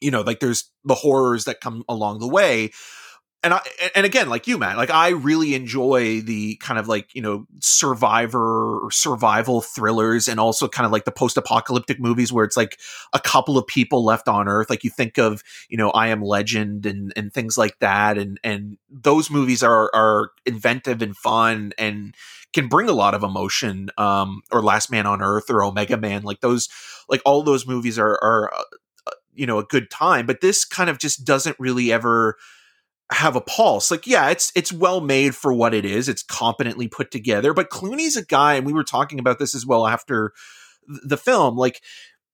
you 0.01 0.11
know 0.11 0.21
like 0.21 0.39
there's 0.39 0.71
the 0.83 0.95
horrors 0.95 1.45
that 1.45 1.61
come 1.61 1.83
along 1.87 2.19
the 2.19 2.27
way 2.27 2.71
and 3.43 3.55
I 3.55 3.61
and 3.95 4.05
again, 4.05 4.29
like 4.29 4.45
you, 4.45 4.59
man, 4.59 4.77
like 4.77 4.91
I 4.91 5.09
really 5.09 5.55
enjoy 5.55 6.21
the 6.21 6.57
kind 6.57 6.77
of 6.77 6.87
like 6.87 7.13
you 7.15 7.23
know 7.23 7.47
survivor 7.59 8.85
or 8.85 8.91
survival 8.91 9.61
thrillers, 9.61 10.27
and 10.27 10.39
also 10.39 10.67
kind 10.67 10.85
of 10.85 10.91
like 10.91 11.05
the 11.05 11.11
post-apocalyptic 11.11 11.99
movies 11.99 12.31
where 12.31 12.45
it's 12.45 12.55
like 12.55 12.79
a 13.13 13.19
couple 13.19 13.57
of 13.57 13.65
people 13.65 14.05
left 14.05 14.27
on 14.27 14.47
Earth. 14.47 14.69
Like 14.69 14.83
you 14.83 14.91
think 14.91 15.17
of 15.17 15.41
you 15.69 15.77
know 15.77 15.89
I 15.89 16.09
Am 16.09 16.21
Legend 16.21 16.85
and 16.85 17.11
and 17.15 17.33
things 17.33 17.57
like 17.57 17.79
that, 17.79 18.19
and 18.19 18.39
and 18.43 18.77
those 18.91 19.31
movies 19.31 19.63
are 19.63 19.89
are 19.93 20.31
inventive 20.45 21.01
and 21.01 21.17
fun 21.17 21.73
and 21.79 22.13
can 22.53 22.67
bring 22.67 22.89
a 22.89 22.93
lot 22.93 23.15
of 23.15 23.23
emotion. 23.23 23.89
Um, 23.97 24.41
or 24.51 24.61
Last 24.61 24.91
Man 24.91 25.07
on 25.07 25.23
Earth 25.23 25.49
or 25.49 25.63
Omega 25.63 25.97
Man, 25.97 26.21
like 26.21 26.41
those, 26.41 26.69
like 27.09 27.21
all 27.25 27.41
those 27.41 27.65
movies 27.65 27.97
are 27.97 28.19
are 28.21 28.53
uh, 28.53 28.63
uh 29.07 29.11
you 29.33 29.47
know 29.47 29.57
a 29.57 29.63
good 29.63 29.89
time, 29.89 30.27
but 30.27 30.41
this 30.41 30.63
kind 30.63 30.91
of 30.91 30.99
just 30.99 31.25
doesn't 31.25 31.59
really 31.59 31.91
ever 31.91 32.37
have 33.11 33.35
a 33.35 33.41
pulse. 33.41 33.91
Like, 33.91 34.07
yeah, 34.07 34.29
it's 34.29 34.51
it's 34.55 34.71
well 34.71 35.01
made 35.01 35.35
for 35.35 35.53
what 35.53 35.73
it 35.73 35.85
is. 35.85 36.07
It's 36.09 36.23
competently 36.23 36.87
put 36.87 37.11
together. 37.11 37.53
But 37.53 37.69
Clooney's 37.69 38.15
a 38.15 38.25
guy, 38.25 38.55
and 38.55 38.65
we 38.65 38.73
were 38.73 38.83
talking 38.83 39.19
about 39.19 39.39
this 39.39 39.53
as 39.53 39.65
well 39.65 39.85
after 39.85 40.33
the 40.87 41.17
film. 41.17 41.57
Like, 41.57 41.81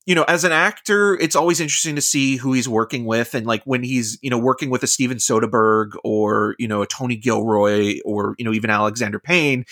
you 0.06 0.16
know, 0.16 0.24
as 0.24 0.44
an 0.44 0.52
actor, 0.52 1.16
it's 1.16 1.36
always 1.36 1.60
interesting 1.60 1.96
to 1.96 2.02
see 2.02 2.38
who 2.38 2.54
he's 2.54 2.70
working 2.70 3.06
with, 3.06 3.34
and 3.34 3.46
like 3.46 3.64
when 3.66 3.84
he's 3.84 4.18
you 4.22 4.30
know 4.30 4.38
working 4.38 4.70
with 4.70 4.84
a 4.84 4.88
Steven 4.88 5.18
Soderbergh 5.18 5.92
or 6.04 6.56
you 6.60 6.68
know 6.68 6.82
a 6.82 6.88
Tony 6.88 7.16
Gilroy 7.16 8.00
or 8.06 8.36
you 8.38 8.46
know 8.46 8.54
even 8.54 8.70
Alexander 8.70 9.20
Payne 9.20 9.66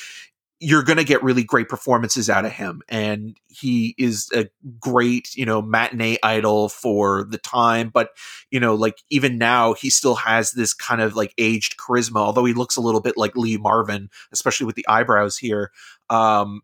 you're 0.65 0.81
going 0.81 0.98
to 0.98 1.03
get 1.03 1.22
really 1.22 1.43
great 1.43 1.69
performances 1.69 2.27
out 2.27 2.43
of 2.43 2.51
him 2.51 2.81
and 2.89 3.38
he 3.48 3.93
is 4.00 4.31
a 4.34 4.50
great 4.79 5.36
you 5.36 5.45
know 5.45 5.62
matinee 5.62 6.17
idol 6.24 6.69
for 6.69 7.24
the 7.25 7.38
time 7.38 7.89
but 7.89 8.10
you 8.50 8.60
know 8.60 8.74
like 8.74 8.98
even 9.12 9.38
now 9.38 9.74
he 9.74 9.91
still 9.91 10.15
has 10.15 10.53
this 10.53 10.74
kind 10.74 11.01
of 11.01 11.15
like 11.15 11.36
aged 11.38 11.77
charisma 11.77 12.17
although 12.17 12.45
he 12.45 12.53
looks 12.53 12.75
a 12.75 12.81
little 12.81 13.00
bit 13.00 13.15
like 13.15 13.36
lee 13.36 13.57
marvin 13.57 14.10
especially 14.31 14.65
with 14.65 14.75
the 14.75 14.88
eyebrows 14.88 15.38
here 15.38 15.72
um 16.10 16.62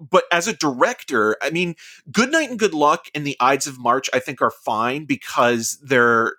but 0.00 0.24
as 0.32 0.48
a 0.48 0.56
director 0.56 1.36
i 1.40 1.48
mean 1.50 1.76
good 2.10 2.32
night 2.32 2.50
and 2.50 2.58
good 2.58 2.74
luck 2.74 3.06
and 3.14 3.24
the 3.24 3.36
ides 3.38 3.68
of 3.68 3.78
march 3.78 4.10
i 4.12 4.18
think 4.18 4.42
are 4.42 4.50
fine 4.50 5.04
because 5.04 5.78
they're 5.84 6.34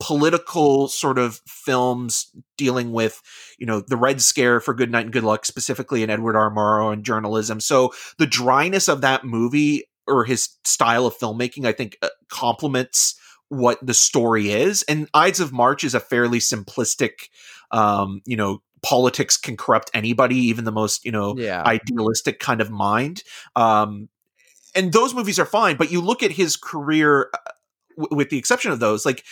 political 0.00 0.88
sort 0.88 1.18
of 1.18 1.40
films 1.46 2.30
dealing 2.56 2.92
with, 2.92 3.20
you 3.58 3.66
know, 3.66 3.80
the 3.80 3.96
Red 3.96 4.22
Scare 4.22 4.60
for 4.60 4.74
Good 4.74 4.90
Night 4.90 5.04
and 5.04 5.12
Good 5.12 5.24
Luck, 5.24 5.44
specifically 5.44 6.02
in 6.02 6.10
Edward 6.10 6.36
R. 6.36 6.50
Murrow 6.50 6.92
and 6.92 7.04
journalism. 7.04 7.60
So 7.60 7.92
the 8.18 8.26
dryness 8.26 8.88
of 8.88 9.00
that 9.00 9.24
movie 9.24 9.84
or 10.06 10.24
his 10.24 10.50
style 10.64 11.06
of 11.06 11.16
filmmaking, 11.16 11.66
I 11.66 11.72
think, 11.72 11.98
uh, 12.02 12.08
complements 12.28 13.18
what 13.48 13.78
the 13.84 13.94
story 13.94 14.50
is. 14.50 14.82
And 14.84 15.08
Ides 15.14 15.40
of 15.40 15.52
March 15.52 15.84
is 15.84 15.94
a 15.94 16.00
fairly 16.00 16.38
simplistic, 16.38 17.28
um, 17.70 18.22
you 18.24 18.36
know, 18.36 18.62
politics 18.82 19.36
can 19.36 19.56
corrupt 19.56 19.90
anybody, 19.94 20.36
even 20.36 20.64
the 20.64 20.72
most, 20.72 21.04
you 21.04 21.12
know, 21.12 21.36
yeah. 21.36 21.62
idealistic 21.64 22.38
kind 22.38 22.60
of 22.60 22.70
mind. 22.70 23.22
Um, 23.56 24.08
and 24.74 24.92
those 24.92 25.14
movies 25.14 25.38
are 25.38 25.46
fine, 25.46 25.76
but 25.76 25.90
you 25.90 26.00
look 26.00 26.22
at 26.22 26.30
his 26.30 26.56
career, 26.56 27.30
uh, 27.34 27.50
w- 27.98 28.16
with 28.16 28.30
the 28.30 28.38
exception 28.38 28.70
of 28.70 28.80
those, 28.80 29.04
like 29.04 29.24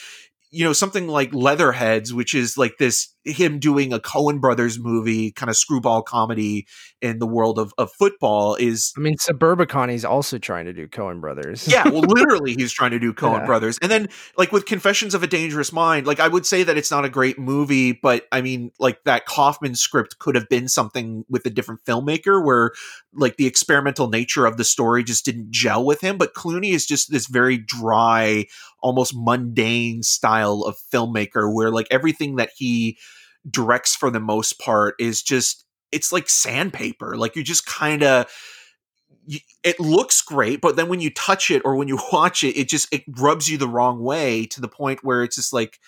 you 0.51 0.65
know 0.65 0.73
something 0.73 1.09
like 1.09 1.35
Leatherheads, 1.35 2.13
which 2.13 2.35
is 2.35 2.57
like 2.57 2.75
this 2.79 3.15
him 3.27 3.59
doing 3.59 3.93
a 3.93 3.99
Coen 3.99 4.41
Brothers 4.41 4.79
movie, 4.79 5.33
kind 5.33 5.51
of 5.51 5.57
screwball 5.57 6.03
comedy 6.03 6.67
in 7.03 7.19
the 7.19 7.27
world 7.27 7.59
of, 7.59 7.75
of 7.77 7.93
football 7.93 8.55
is. 8.55 8.93
I 8.97 9.01
mean, 9.01 9.17
Suburbicon, 9.17 9.91
he's 9.91 10.05
also 10.05 10.39
trying 10.39 10.67
to 10.67 10.73
do 10.73 10.87
Coen 10.87 11.21
Brothers. 11.21 11.67
yeah, 11.67 11.89
well, 11.89 12.01
literally, 12.09 12.55
he's 12.55 12.73
trying 12.73 12.93
to 12.93 12.99
do 12.99 13.13
Coen 13.13 13.41
yeah. 13.41 13.47
Brothers, 13.47 13.79
and 13.83 13.91
then 13.91 14.09
like 14.37 14.53
with 14.53 14.65
Confessions 14.65 15.15
of 15.15 15.23
a 15.23 15.27
Dangerous 15.27 15.73
Mind, 15.73 16.07
like 16.07 16.21
I 16.21 16.29
would 16.29 16.47
say 16.47 16.63
that 16.63 16.79
it's 16.79 16.91
not 16.91 17.05
a 17.05 17.11
great 17.11 17.39
movie, 17.39 17.93
but 17.93 18.27
I 18.31 18.41
mean, 18.41 18.71
like 18.79 19.03
that 19.05 19.27
Kaufman 19.27 19.75
script 19.75 20.19
could 20.19 20.35
have 20.35 20.49
been 20.49 20.69
something 20.69 21.25
with 21.29 21.45
a 21.47 21.51
different 21.51 21.85
filmmaker, 21.85 22.45
where 22.45 22.71
like 23.13 23.37
the 23.37 23.47
experimental 23.47 24.09
nature 24.09 24.47
of 24.47 24.57
the 24.57 24.65
story 24.65 25.03
just 25.03 25.25
didn't 25.25 25.51
gel 25.51 25.85
with 25.85 26.01
him. 26.01 26.19
But 26.19 26.35
Clooney 26.35 26.73
is 26.73 26.87
just 26.87 27.11
this 27.11 27.27
very 27.27 27.59
dry, 27.59 28.47
almost 28.81 29.15
mundane 29.17 30.03
style 30.03 30.63
of 30.63 30.77
filmmaker, 30.93 31.53
where 31.53 31.71
like 31.71 31.89
everything 31.91 32.37
that 32.37 32.51
he 32.57 32.99
directs 33.49 33.95
for 33.95 34.11
the 34.11 34.21
most 34.21 34.59
part 34.59 34.95
is 34.99 35.23
just 35.23 35.65
it's 35.93 36.13
like 36.13 36.29
sandpaper. 36.29 37.17
Like 37.17 37.37
you 37.37 37.43
just 37.43 37.67
kind 37.67 38.03
of 38.03 38.31
it 39.65 39.81
looks 39.81 40.23
great, 40.23 40.61
but 40.61 40.77
then 40.77 40.89
when 40.89 41.01
you 41.01 41.11
touch 41.11 41.51
it 41.51 41.63
or 41.65 41.75
when 41.75 41.89
you 41.89 41.99
watch 42.13 42.45
it, 42.45 42.57
it 42.59 42.69
just 42.69 42.93
it 42.93 43.05
rubs 43.19 43.49
you 43.49 43.59
the 43.59 43.69
wrong 43.69 44.01
way 44.03 44.47
to 44.47 44.61
the 44.61 44.69
point 44.69 45.03
where 45.03 45.23
it's 45.23 45.37
just 45.37 45.53
like 45.53 45.79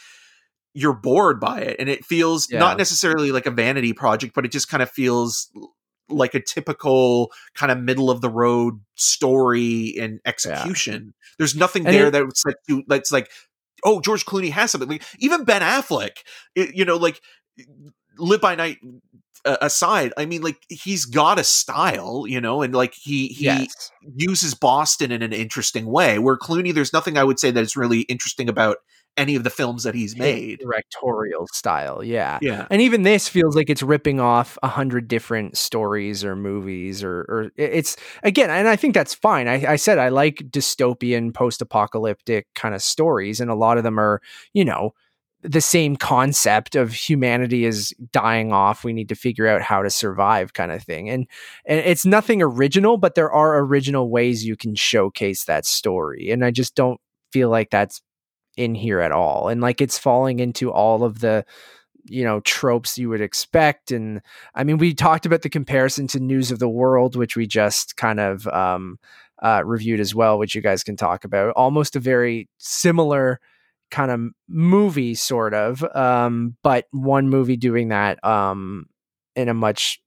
you're 0.74 0.94
bored 0.94 1.40
by 1.40 1.60
it, 1.60 1.76
and 1.78 1.88
it 1.88 2.04
feels 2.04 2.50
yeah. 2.50 2.58
not 2.58 2.78
necessarily 2.78 3.32
like 3.32 3.46
a 3.46 3.50
vanity 3.50 3.92
project, 3.92 4.34
but 4.34 4.44
it 4.44 4.52
just 4.52 4.68
kind 4.68 4.82
of 4.82 4.90
feels 4.90 5.50
like 6.10 6.34
a 6.34 6.40
typical 6.40 7.30
kind 7.54 7.70
of 7.70 7.78
middle 7.78 8.10
of 8.10 8.20
the 8.20 8.30
road 8.30 8.80
story 8.94 9.94
and 10.00 10.20
execution. 10.24 11.04
Yeah. 11.04 11.28
There's 11.38 11.54
nothing 11.54 11.86
and 11.86 11.94
there 11.94 12.06
it, 12.06 12.12
that's 12.12 12.44
like 12.44 12.84
that's 12.86 13.12
like 13.12 13.30
oh 13.84 14.00
George 14.00 14.24
Clooney 14.24 14.50
has 14.50 14.70
something. 14.70 14.88
Like, 14.88 15.04
even 15.18 15.44
Ben 15.44 15.62
Affleck, 15.62 16.18
it, 16.54 16.74
you 16.74 16.84
know, 16.84 16.96
like 16.96 17.20
live 18.18 18.40
by 18.40 18.54
night 18.54 18.78
uh, 19.44 19.56
aside 19.60 20.12
i 20.16 20.26
mean 20.26 20.42
like 20.42 20.64
he's 20.68 21.04
got 21.04 21.38
a 21.38 21.44
style 21.44 22.24
you 22.26 22.40
know 22.40 22.62
and 22.62 22.74
like 22.74 22.94
he 22.94 23.28
he 23.28 23.44
yes. 23.44 23.90
uses 24.16 24.54
boston 24.54 25.12
in 25.12 25.22
an 25.22 25.32
interesting 25.32 25.86
way 25.86 26.18
where 26.18 26.36
clooney 26.36 26.74
there's 26.74 26.92
nothing 26.92 27.16
i 27.16 27.24
would 27.24 27.38
say 27.38 27.50
that 27.50 27.62
is 27.62 27.76
really 27.76 28.00
interesting 28.02 28.48
about 28.48 28.78
any 29.18 29.34
of 29.34 29.42
the 29.42 29.50
films 29.50 29.82
that 29.82 29.94
he's 29.94 30.16
made. 30.16 30.60
directorial 30.60 31.46
style 31.52 32.02
yeah. 32.04 32.38
Yeah. 32.40 32.66
And 32.70 32.80
even 32.80 33.02
this 33.02 33.28
feels 33.28 33.56
like 33.56 33.68
it's 33.68 33.82
ripping 33.82 34.20
off 34.20 34.56
a 34.62 34.68
hundred 34.68 35.08
different 35.08 35.56
stories 35.58 36.24
or 36.24 36.36
movies 36.36 37.02
or 37.02 37.20
or 37.28 37.50
it's 37.56 37.96
again 38.22 38.48
and 38.48 38.68
i 38.68 38.76
think 38.76 38.94
that's 38.94 39.14
fine 39.14 39.48
i, 39.48 39.72
I 39.72 39.76
said 39.76 39.98
i 39.98 40.08
like 40.08 40.36
dystopian 40.50 41.34
post-apocalyptic 41.34 42.46
kind 42.54 42.74
of 42.74 42.82
stories 42.82 43.40
and 43.40 43.50
a 43.50 43.54
lot 43.54 43.76
of 43.76 43.84
them 43.84 43.98
are 43.98 44.22
you 44.52 44.64
know 44.64 44.94
the 45.42 45.61
same 45.61 45.97
concept 45.97 46.75
of 46.75 46.92
humanity 46.92 47.64
is 47.64 47.95
dying 48.12 48.52
off 48.52 48.85
we 48.85 48.92
need 48.92 49.09
to 49.09 49.14
figure 49.14 49.47
out 49.47 49.62
how 49.62 49.83
to 49.83 49.90
survive 49.90 50.52
kind 50.52 50.73
of 50.73 50.83
thing 50.83 51.09
and 51.09 51.26
and 51.64 51.80
it's 51.80 52.04
nothing 52.04 52.42
original 52.42 52.97
but 52.97 53.14
there 53.14 53.30
are 53.30 53.59
original 53.61 54.11
ways 54.11 54.45
you 54.45 54.57
can 54.57 54.75
showcase 54.75 55.45
that 55.45 55.64
story 55.64 56.30
and 56.30 56.45
i 56.45 56.50
just 56.50 56.75
don't 56.75 57.00
feel 57.33 57.49
like 57.49 57.71
that's 57.71 58.02
in 58.57 58.75
here 58.75 59.00
at 59.00 59.12
all 59.12 59.49
and 59.49 59.61
like 59.61 59.80
it's 59.80 59.99
falling 59.99 60.40
into 60.40 60.73
all 60.73 61.04
of 61.04 61.21
the 61.21 61.45
you 62.07 62.25
know 62.25 62.40
tropes 62.40 62.99
you 62.99 63.09
would 63.09 63.21
expect 63.21 63.92
and 63.92 64.21
i 64.54 64.64
mean 64.64 64.78
we 64.78 64.92
talked 64.92 65.26
about 65.26 65.42
the 65.42 65.49
comparison 65.49 66.09
to 66.09 66.18
news 66.18 66.50
of 66.50 66.59
the 66.59 66.68
world 66.68 67.14
which 67.14 67.37
we 67.37 67.47
just 67.47 67.97
kind 67.97 68.18
of 68.18 68.47
um 68.49 68.99
uh 69.42 69.62
reviewed 69.64 70.00
as 70.00 70.14
well 70.14 70.38
which 70.38 70.54
you 70.54 70.61
guys 70.61 70.83
can 70.83 70.97
talk 70.97 71.25
about 71.25 71.52
almost 71.54 71.95
a 71.95 72.00
very 72.00 72.49
similar 72.59 73.38
kind 73.90 74.11
of 74.11 74.21
movie 74.49 75.14
sort 75.14 75.54
of 75.54 75.83
um 75.97 76.57
but 76.62 76.87
one 76.90 77.28
movie 77.28 77.57
doing 77.57 77.88
that 77.88 78.23
um 78.25 78.87
in 79.35 79.49
a 79.49 79.54
much 79.54 80.00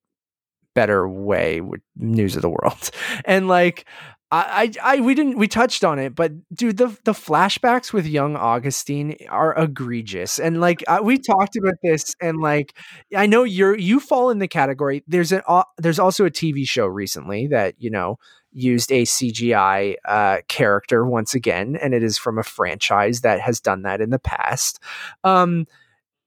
better 0.74 1.08
way 1.08 1.62
with 1.62 1.82
news 1.96 2.36
of 2.36 2.42
the 2.42 2.50
world. 2.50 2.92
And 3.26 3.48
like 3.48 3.86
I, 4.32 4.72
I, 4.84 4.96
I, 4.96 5.02
we 5.02 5.14
didn't, 5.14 5.38
we 5.38 5.48
touched 5.48 5.84
on 5.84 6.00
it, 6.00 6.16
but 6.16 6.32
dude, 6.54 6.78
the 6.78 6.98
the 7.04 7.12
flashbacks 7.12 7.92
with 7.92 8.06
young 8.06 8.38
Augustine 8.38 9.18
are 9.30 9.54
egregious, 9.58 10.40
and 10.40 10.62
like 10.62 10.84
uh, 10.88 11.00
we 11.04 11.18
talked 11.18 11.58
about 11.58 11.76
this, 11.84 12.16
and 12.22 12.40
like 12.40 12.74
I 13.16 13.26
know 13.26 13.44
you're 13.44 13.78
you 13.78 14.00
fall 14.00 14.30
in 14.30 14.40
the 14.40 14.48
category. 14.48 15.04
There's 15.06 15.34
an 15.34 15.42
uh, 15.48 15.64
there's 15.78 16.00
also 16.00 16.26
a 16.26 16.32
TV 16.32 16.66
show 16.66 16.86
recently 16.88 17.48
that 17.48 17.76
you 17.78 17.90
know 17.90 18.20
used 18.54 18.92
a 18.92 19.04
CGI 19.04 19.96
uh, 20.06 20.38
character 20.48 21.06
once 21.06 21.34
again, 21.34 21.76
and 21.76 21.94
it 21.94 22.04
is 22.04 22.18
from 22.18 22.38
a 22.38 22.44
franchise 22.44 23.22
that 23.22 23.42
has 23.42 23.60
done 23.60 23.82
that 23.82 24.00
in 24.00 24.12
the 24.12 24.20
past. 24.20 24.80
Um, 25.26 25.68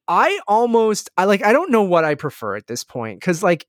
I 0.07 0.39
almost 0.47 1.11
I 1.17 1.25
like 1.25 1.43
I 1.43 1.53
don't 1.53 1.71
know 1.71 1.83
what 1.83 2.05
I 2.05 2.15
prefer 2.15 2.57
at 2.57 2.67
this 2.67 2.85
point 2.85 3.21
because 3.21 3.43
like 3.43 3.67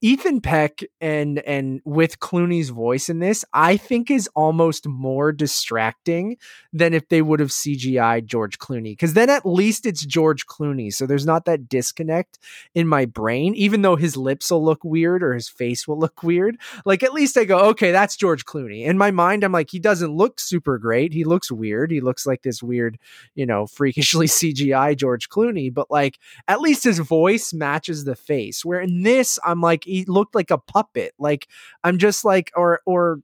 Ethan 0.00 0.40
Peck 0.40 0.80
and 1.00 1.38
and 1.40 1.80
with 1.84 2.18
Clooney's 2.20 2.70
voice 2.70 3.08
in 3.08 3.18
this, 3.18 3.44
I 3.52 3.76
think 3.76 4.10
is 4.10 4.28
almost 4.34 4.86
more 4.88 5.32
distracting 5.32 6.36
than 6.72 6.94
if 6.94 7.08
they 7.08 7.22
would 7.22 7.40
have 7.40 7.50
CGI 7.50 8.24
George 8.24 8.58
Clooney. 8.58 8.92
Because 8.92 9.14
then 9.14 9.30
at 9.30 9.46
least 9.46 9.86
it's 9.86 10.04
George 10.04 10.46
Clooney, 10.46 10.92
so 10.92 11.06
there's 11.06 11.26
not 11.26 11.44
that 11.44 11.68
disconnect 11.68 12.38
in 12.74 12.88
my 12.88 13.04
brain. 13.04 13.54
Even 13.54 13.82
though 13.82 13.96
his 13.96 14.16
lips 14.16 14.50
will 14.50 14.64
look 14.64 14.82
weird 14.82 15.22
or 15.22 15.34
his 15.34 15.48
face 15.48 15.86
will 15.86 15.98
look 15.98 16.22
weird, 16.22 16.56
like 16.84 17.02
at 17.02 17.12
least 17.12 17.36
I 17.36 17.44
go, 17.44 17.58
okay, 17.70 17.92
that's 17.92 18.16
George 18.16 18.44
Clooney. 18.44 18.84
In 18.84 18.98
my 18.98 19.10
mind, 19.10 19.44
I'm 19.44 19.52
like, 19.52 19.70
he 19.70 19.78
doesn't 19.78 20.14
look 20.14 20.40
super 20.40 20.78
great. 20.78 21.12
He 21.12 21.24
looks 21.24 21.52
weird. 21.52 21.90
He 21.90 22.00
looks 22.00 22.26
like 22.26 22.42
this 22.42 22.62
weird, 22.62 22.98
you 23.34 23.46
know, 23.46 23.66
freakishly 23.66 24.26
CGI 24.26 24.96
George 24.96 25.28
Clooney. 25.28 25.72
But 25.72 25.90
like, 25.90 26.18
at 26.48 26.60
least 26.60 26.84
his 26.84 26.98
voice 26.98 27.52
matches 27.52 28.04
the 28.04 28.16
face. 28.16 28.64
Where 28.64 28.80
in 28.80 29.02
this, 29.02 29.38
I'm 29.44 29.60
like 29.60 29.67
like 29.68 29.84
he 29.84 30.04
looked 30.06 30.34
like 30.34 30.50
a 30.50 30.58
puppet. 30.58 31.12
Like 31.18 31.46
I'm 31.84 31.98
just 31.98 32.24
like 32.24 32.50
or 32.56 32.80
or 32.86 33.20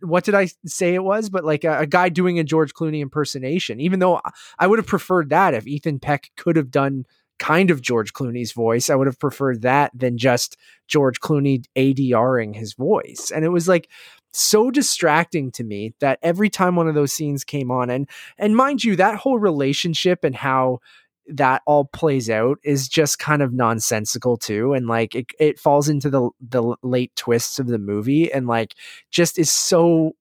what 0.00 0.24
did 0.24 0.34
I 0.34 0.48
say 0.66 0.94
it 0.94 1.04
was? 1.04 1.30
But 1.30 1.44
like 1.44 1.64
a, 1.64 1.80
a, 1.80 1.86
guy 1.86 2.08
doing 2.08 2.38
a 2.38 2.44
George 2.44 2.74
Clooney 2.74 3.00
impersonation. 3.00 3.80
Even 3.80 4.00
though 4.00 4.20
I 4.58 4.66
would 4.66 4.80
have 4.80 4.86
preferred 4.86 5.30
that 5.30 5.54
if 5.54 5.66
Ethan 5.66 6.00
Peck 6.00 6.30
could 6.36 6.56
have 6.56 6.72
done 6.72 7.06
kind 7.38 7.70
of 7.70 7.80
George 7.80 8.12
Clooney's 8.12 8.52
voice, 8.52 8.90
I 8.90 8.96
would 8.96 9.06
have 9.06 9.18
preferred 9.18 9.62
that 9.62 9.92
than 9.94 10.18
just 10.18 10.56
George 10.88 11.20
Clooney 11.20 11.64
ADRing 11.76 12.56
his 12.56 12.74
voice. 12.74 13.30
And 13.34 13.44
it 13.44 13.48
was 13.50 13.68
like 13.68 13.88
so 14.32 14.70
distracting 14.70 15.50
to 15.52 15.64
me 15.64 15.94
that 16.00 16.18
every 16.22 16.50
time 16.50 16.76
one 16.76 16.88
of 16.88 16.94
those 16.94 17.12
scenes 17.12 17.42
came 17.44 17.70
on 17.70 17.90
and 17.90 18.08
and 18.38 18.56
mind 18.56 18.84
you 18.84 18.94
that 18.96 19.16
whole 19.16 19.38
relationship 19.38 20.22
and 20.22 20.36
how 20.36 20.80
that 21.30 21.62
all 21.66 21.84
plays 21.84 22.28
out 22.28 22.58
is 22.62 22.88
just 22.88 23.18
kind 23.18 23.42
of 23.42 23.52
nonsensical 23.52 24.36
too 24.36 24.72
and 24.72 24.86
like 24.86 25.14
it, 25.14 25.26
it 25.38 25.58
falls 25.58 25.88
into 25.88 26.10
the 26.10 26.28
the 26.40 26.74
late 26.82 27.14
twists 27.16 27.58
of 27.58 27.66
the 27.66 27.78
movie 27.78 28.32
and 28.32 28.46
like 28.46 28.74
just 29.10 29.38
is 29.38 29.50
so 29.50 30.12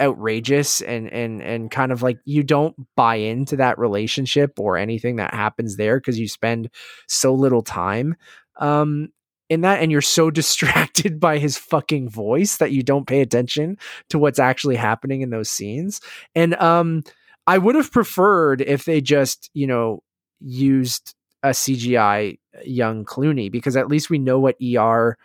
outrageous 0.00 0.80
and 0.82 1.10
and 1.12 1.40
and 1.42 1.70
kind 1.70 1.92
of 1.92 2.02
like 2.02 2.18
you 2.24 2.42
don't 2.42 2.74
buy 2.96 3.14
into 3.14 3.56
that 3.56 3.78
relationship 3.78 4.58
or 4.58 4.76
anything 4.76 5.16
that 5.16 5.32
happens 5.32 5.76
there 5.76 5.98
because 5.98 6.18
you 6.18 6.28
spend 6.28 6.68
so 7.08 7.32
little 7.32 7.62
time 7.62 8.16
um 8.58 9.08
in 9.48 9.60
that 9.60 9.80
and 9.80 9.92
you're 9.92 10.00
so 10.00 10.30
distracted 10.32 11.20
by 11.20 11.38
his 11.38 11.56
fucking 11.56 12.08
voice 12.08 12.56
that 12.56 12.72
you 12.72 12.82
don't 12.82 13.06
pay 13.06 13.20
attention 13.20 13.78
to 14.08 14.18
what's 14.18 14.40
actually 14.40 14.76
happening 14.76 15.20
in 15.20 15.30
those 15.30 15.48
scenes 15.48 16.00
and 16.34 16.54
um 16.56 17.02
I 17.46 17.58
would 17.58 17.74
have 17.74 17.92
preferred 17.92 18.60
if 18.62 18.84
they 18.84 19.00
just, 19.00 19.50
you 19.54 19.66
know, 19.66 20.02
used 20.44 21.14
a 21.42 21.48
CGI 21.48 22.38
young 22.64 23.04
Clooney 23.04 23.50
because 23.50 23.76
at 23.76 23.88
least 23.88 24.10
we 24.10 24.18
know 24.18 24.38
what 24.38 24.56
ER 24.62 25.16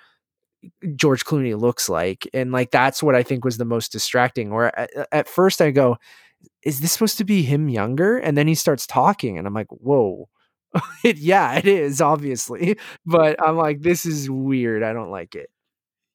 George 0.95 1.25
Clooney 1.25 1.59
looks 1.59 1.89
like. 1.89 2.27
And 2.33 2.51
like 2.51 2.71
that's 2.71 3.03
what 3.03 3.15
I 3.15 3.23
think 3.23 3.45
was 3.45 3.57
the 3.57 3.65
most 3.65 3.91
distracting. 3.91 4.51
Where 4.51 4.77
at, 4.77 5.07
at, 5.11 5.27
first 5.27 5.61
I 5.61 5.71
go, 5.71 5.97
is 6.63 6.81
this 6.81 6.91
supposed 6.91 7.17
to 7.19 7.23
be 7.23 7.43
him 7.43 7.69
younger? 7.69 8.17
And 8.17 8.37
then 8.37 8.47
he 8.47 8.55
starts 8.55 8.87
talking 8.87 9.37
and 9.37 9.47
I'm 9.47 9.53
like, 9.53 9.69
whoa. 9.69 10.29
it, 11.03 11.17
yeah, 11.17 11.57
it 11.57 11.65
is 11.65 12.01
obviously. 12.01 12.77
But 13.05 13.41
I'm 13.41 13.57
like, 13.57 13.81
this 13.81 14.05
is 14.05 14.29
weird. 14.29 14.83
I 14.83 14.93
don't 14.93 15.11
like 15.11 15.35
it. 15.35 15.49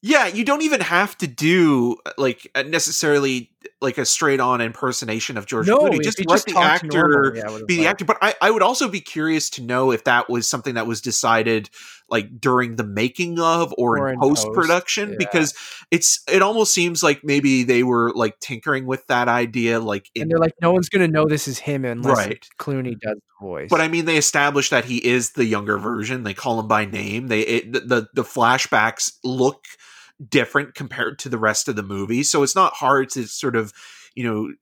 Yeah, 0.03 0.27
you 0.27 0.45
don't 0.45 0.63
even 0.63 0.83
have 0.83 1.17
to 1.19 1.27
do 1.27 1.97
like 2.19 2.51
necessarily 2.67 3.51
like 3.81 3.99
a 3.99 4.05
straight 4.05 4.41
on 4.41 4.61
impersonation 4.61 5.37
of 5.37 5.47
George 5.47 5.67
no, 5.67 5.79
Clooney. 5.79 6.03
Just 6.03 6.19
let 6.21 6.29
just 6.29 6.47
the 6.47 6.59
actor 6.59 7.33
yeah, 7.37 7.59
be 7.67 7.77
the 7.77 7.87
actor. 7.87 8.05
But 8.05 8.19
I, 8.21 8.35
I 8.41 8.51
would 8.51 8.63
also 8.63 8.89
be 8.89 9.01
curious 9.01 9.51
to 9.51 9.63
know 9.63 9.91
if 9.91 10.05
that 10.05 10.29
was 10.29 10.49
something 10.49 10.75
that 10.75 10.87
was 10.87 11.01
decided 11.01 11.71
like 12.11 12.41
during 12.41 12.77
the 12.77 12.85
making 12.85 13.39
of 13.39 13.75
or, 13.79 13.99
or 13.99 14.09
in, 14.09 14.15
in 14.15 14.21
post 14.21 14.47
production 14.53 15.11
yeah. 15.11 15.17
because 15.19 15.55
it's 15.91 16.23
it 16.31 16.43
almost 16.43 16.75
seems 16.75 17.03
like 17.03 17.25
maybe 17.25 17.65
they 17.65 17.83
were 17.83 18.13
like 18.15 18.39
tinkering 18.41 18.87
with 18.87 19.07
that 19.07 19.29
idea 19.29 19.81
like 19.81 20.11
in, 20.15 20.23
and 20.23 20.31
they're 20.31 20.39
like 20.39 20.55
no 20.61 20.73
one's 20.73 20.89
gonna 20.89 21.09
know 21.09 21.27
this 21.27 21.49
is 21.49 21.59
him 21.59 21.85
unless 21.85 22.19
right. 22.19 22.49
Clooney 22.59 22.99
does 23.01 23.17
the 23.17 23.47
voice 23.47 23.69
but 23.71 23.81
I 23.81 23.89
mean 23.89 24.05
they 24.05 24.17
established 24.17 24.71
that 24.71 24.85
he 24.85 24.99
is 24.99 25.33
the 25.33 25.45
younger 25.45 25.79
version 25.79 26.25
they 26.25 26.35
call 26.35 26.61
him 26.61 26.69
by 26.69 26.85
name 26.85 27.29
they 27.29 27.41
it, 27.41 27.73
the 27.73 28.07
the 28.13 28.23
flashbacks 28.23 29.13
look 29.25 29.65
different 30.29 30.75
compared 30.75 31.19
to 31.21 31.29
the 31.29 31.39
rest 31.39 31.69
of 31.69 31.77
the 31.77 31.83
movie. 31.83 32.23
So 32.23 32.43
it's 32.43 32.55
not 32.55 32.75
hard 32.75 33.11
to 33.11 33.27
sort 33.27 33.57
of, 33.57 33.73
you 34.15 34.25
know, 34.25 34.53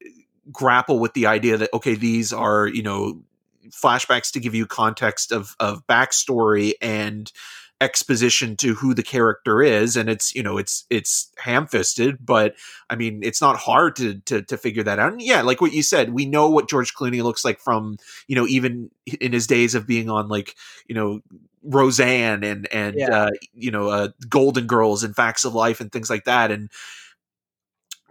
grapple 0.50 0.98
with 0.98 1.14
the 1.14 1.26
idea 1.26 1.56
that 1.56 1.72
okay, 1.74 1.94
these 1.94 2.32
are, 2.32 2.66
you 2.66 2.82
know, 2.82 3.22
flashbacks 3.70 4.32
to 4.32 4.40
give 4.40 4.54
you 4.54 4.66
context 4.66 5.32
of 5.32 5.54
of 5.60 5.86
backstory 5.86 6.72
and 6.80 7.32
exposition 7.82 8.56
to 8.56 8.74
who 8.74 8.94
the 8.94 9.02
character 9.02 9.60
is 9.60 9.96
and 9.96 10.08
it's 10.08 10.32
you 10.36 10.42
know 10.42 10.56
it's 10.56 10.86
it's 10.88 11.32
ham-fisted 11.36 12.16
but 12.24 12.54
i 12.88 12.94
mean 12.94 13.20
it's 13.24 13.40
not 13.40 13.56
hard 13.56 13.96
to 13.96 14.20
to 14.20 14.40
to 14.40 14.56
figure 14.56 14.84
that 14.84 15.00
out 15.00 15.10
and 15.10 15.20
yeah 15.20 15.42
like 15.42 15.60
what 15.60 15.72
you 15.72 15.82
said 15.82 16.12
we 16.12 16.24
know 16.24 16.48
what 16.48 16.68
george 16.68 16.94
clooney 16.94 17.20
looks 17.24 17.44
like 17.44 17.58
from 17.58 17.96
you 18.28 18.36
know 18.36 18.46
even 18.46 18.88
in 19.20 19.32
his 19.32 19.48
days 19.48 19.74
of 19.74 19.84
being 19.84 20.08
on 20.08 20.28
like 20.28 20.54
you 20.86 20.94
know 20.94 21.20
roseanne 21.64 22.44
and 22.44 22.72
and 22.72 22.94
yeah. 22.96 23.08
uh 23.08 23.30
you 23.52 23.72
know 23.72 23.88
uh 23.88 24.08
golden 24.28 24.68
girls 24.68 25.02
and 25.02 25.16
facts 25.16 25.44
of 25.44 25.52
life 25.52 25.80
and 25.80 25.90
things 25.90 26.08
like 26.08 26.24
that 26.24 26.52
and 26.52 26.70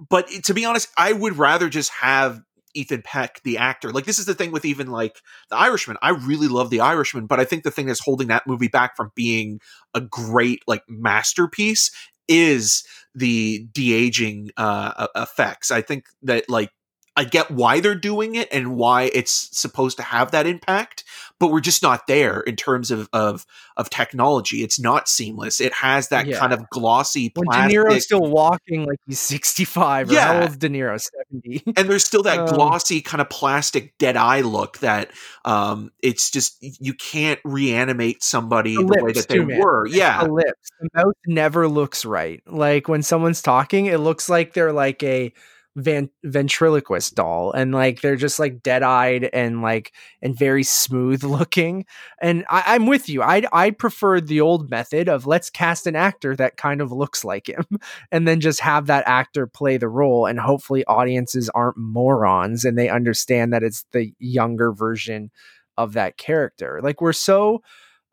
but 0.09 0.27
to 0.27 0.53
be 0.53 0.65
honest 0.65 0.89
i 0.97 1.13
would 1.13 1.37
rather 1.37 1.69
just 1.69 1.91
have 1.91 2.41
Ethan 2.73 3.01
Peck, 3.03 3.41
the 3.43 3.57
actor. 3.57 3.91
Like 3.91 4.05
this 4.05 4.19
is 4.19 4.25
the 4.25 4.33
thing 4.33 4.51
with 4.51 4.65
even 4.65 4.87
like 4.87 5.21
The 5.49 5.57
Irishman. 5.57 5.97
I 6.01 6.09
really 6.09 6.47
love 6.47 6.69
The 6.69 6.81
Irishman, 6.81 7.25
but 7.27 7.39
I 7.39 7.45
think 7.45 7.63
the 7.63 7.71
thing 7.71 7.87
that's 7.87 8.03
holding 8.03 8.27
that 8.27 8.47
movie 8.47 8.67
back 8.67 8.95
from 8.95 9.11
being 9.15 9.59
a 9.93 10.01
great 10.01 10.63
like 10.67 10.83
masterpiece 10.87 11.91
is 12.27 12.83
the 13.13 13.65
de-aging 13.73 14.51
uh 14.57 15.07
effects. 15.15 15.71
I 15.71 15.81
think 15.81 16.05
that 16.23 16.49
like 16.49 16.71
I 17.15 17.25
get 17.25 17.51
why 17.51 17.81
they're 17.81 17.93
doing 17.93 18.35
it 18.35 18.47
and 18.53 18.77
why 18.77 19.11
it's 19.13 19.49
supposed 19.57 19.97
to 19.97 20.03
have 20.03 20.31
that 20.31 20.47
impact, 20.47 21.03
but 21.39 21.47
we're 21.51 21.59
just 21.59 21.83
not 21.83 22.07
there 22.07 22.39
in 22.39 22.55
terms 22.55 22.89
of 22.89 23.09
of 23.11 23.45
of 23.75 23.89
technology. 23.89 24.63
It's 24.63 24.79
not 24.79 25.09
seamless. 25.09 25.59
It 25.59 25.73
has 25.73 26.07
that 26.07 26.25
yeah. 26.25 26.39
kind 26.39 26.53
of 26.53 26.69
glossy. 26.69 27.33
When 27.35 27.49
De 27.49 27.75
Niro's 27.75 28.05
still 28.05 28.21
walking 28.21 28.85
like 28.85 28.97
he's 29.07 29.19
sixty 29.19 29.65
five. 29.65 30.09
Yeah, 30.09 30.27
how 30.27 30.41
old's 30.41 30.55
De 30.55 30.69
Niro? 30.69 31.01
Seventy. 31.01 31.63
And 31.75 31.89
there's 31.89 32.05
still 32.05 32.23
that 32.23 32.39
um, 32.39 32.55
glossy 32.55 33.01
kind 33.01 33.19
of 33.19 33.29
plastic 33.29 33.97
dead 33.97 34.15
eye 34.15 34.41
look 34.41 34.77
that 34.79 35.11
um, 35.43 35.91
it's 36.01 36.31
just 36.31 36.57
you 36.61 36.93
can't 36.93 37.41
reanimate 37.43 38.23
somebody 38.23 38.77
the, 38.77 38.83
the 38.83 39.03
way 39.03 39.11
that 39.11 39.27
they 39.27 39.35
too, 39.35 39.59
were. 39.59 39.83
Man. 39.85 39.97
Yeah, 39.97 40.23
the 40.23 40.31
lips. 40.31 40.69
The 40.79 40.89
mouth 40.95 41.15
never 41.25 41.67
looks 41.67 42.05
right. 42.05 42.41
Like 42.47 42.87
when 42.87 43.03
someone's 43.03 43.41
talking, 43.41 43.87
it 43.87 43.97
looks 43.97 44.29
like 44.29 44.53
they're 44.53 44.71
like 44.71 45.03
a 45.03 45.33
van- 45.75 46.09
ventriloquist 46.23 47.15
doll 47.15 47.51
and 47.51 47.73
like 47.73 48.01
they're 48.01 48.15
just 48.15 48.39
like 48.39 48.61
dead-eyed 48.61 49.29
and 49.33 49.61
like 49.61 49.93
and 50.21 50.37
very 50.37 50.63
smooth 50.63 51.23
looking. 51.25 51.85
And 52.21 52.45
I, 52.49 52.75
am 52.75 52.87
with 52.87 53.07
you. 53.09 53.21
I 53.21 53.43
i 53.53 53.71
prefer 53.71 54.19
the 54.19 54.41
old 54.41 54.69
method 54.69 55.07
of 55.07 55.25
let's 55.25 55.49
cast 55.49 55.87
an 55.87 55.95
actor 55.95 56.35
that 56.35 56.57
kind 56.57 56.81
of 56.81 56.91
looks 56.91 57.23
like 57.23 57.47
him 57.47 57.65
and 58.11 58.27
then 58.27 58.39
just 58.39 58.59
have 58.59 58.87
that 58.87 59.07
actor 59.07 59.47
play 59.47 59.77
the 59.77 59.89
role 59.89 60.25
and 60.25 60.39
hopefully 60.39 60.83
audiences 60.85 61.49
aren't 61.49 61.77
morons 61.77 62.65
and 62.65 62.77
they 62.77 62.89
understand 62.89 63.53
that 63.53 63.63
it's 63.63 63.85
the 63.91 64.11
younger 64.19 64.73
version 64.73 65.31
of 65.77 65.93
that 65.93 66.17
character. 66.17 66.79
Like 66.83 67.01
we're 67.01 67.13
so 67.13 67.61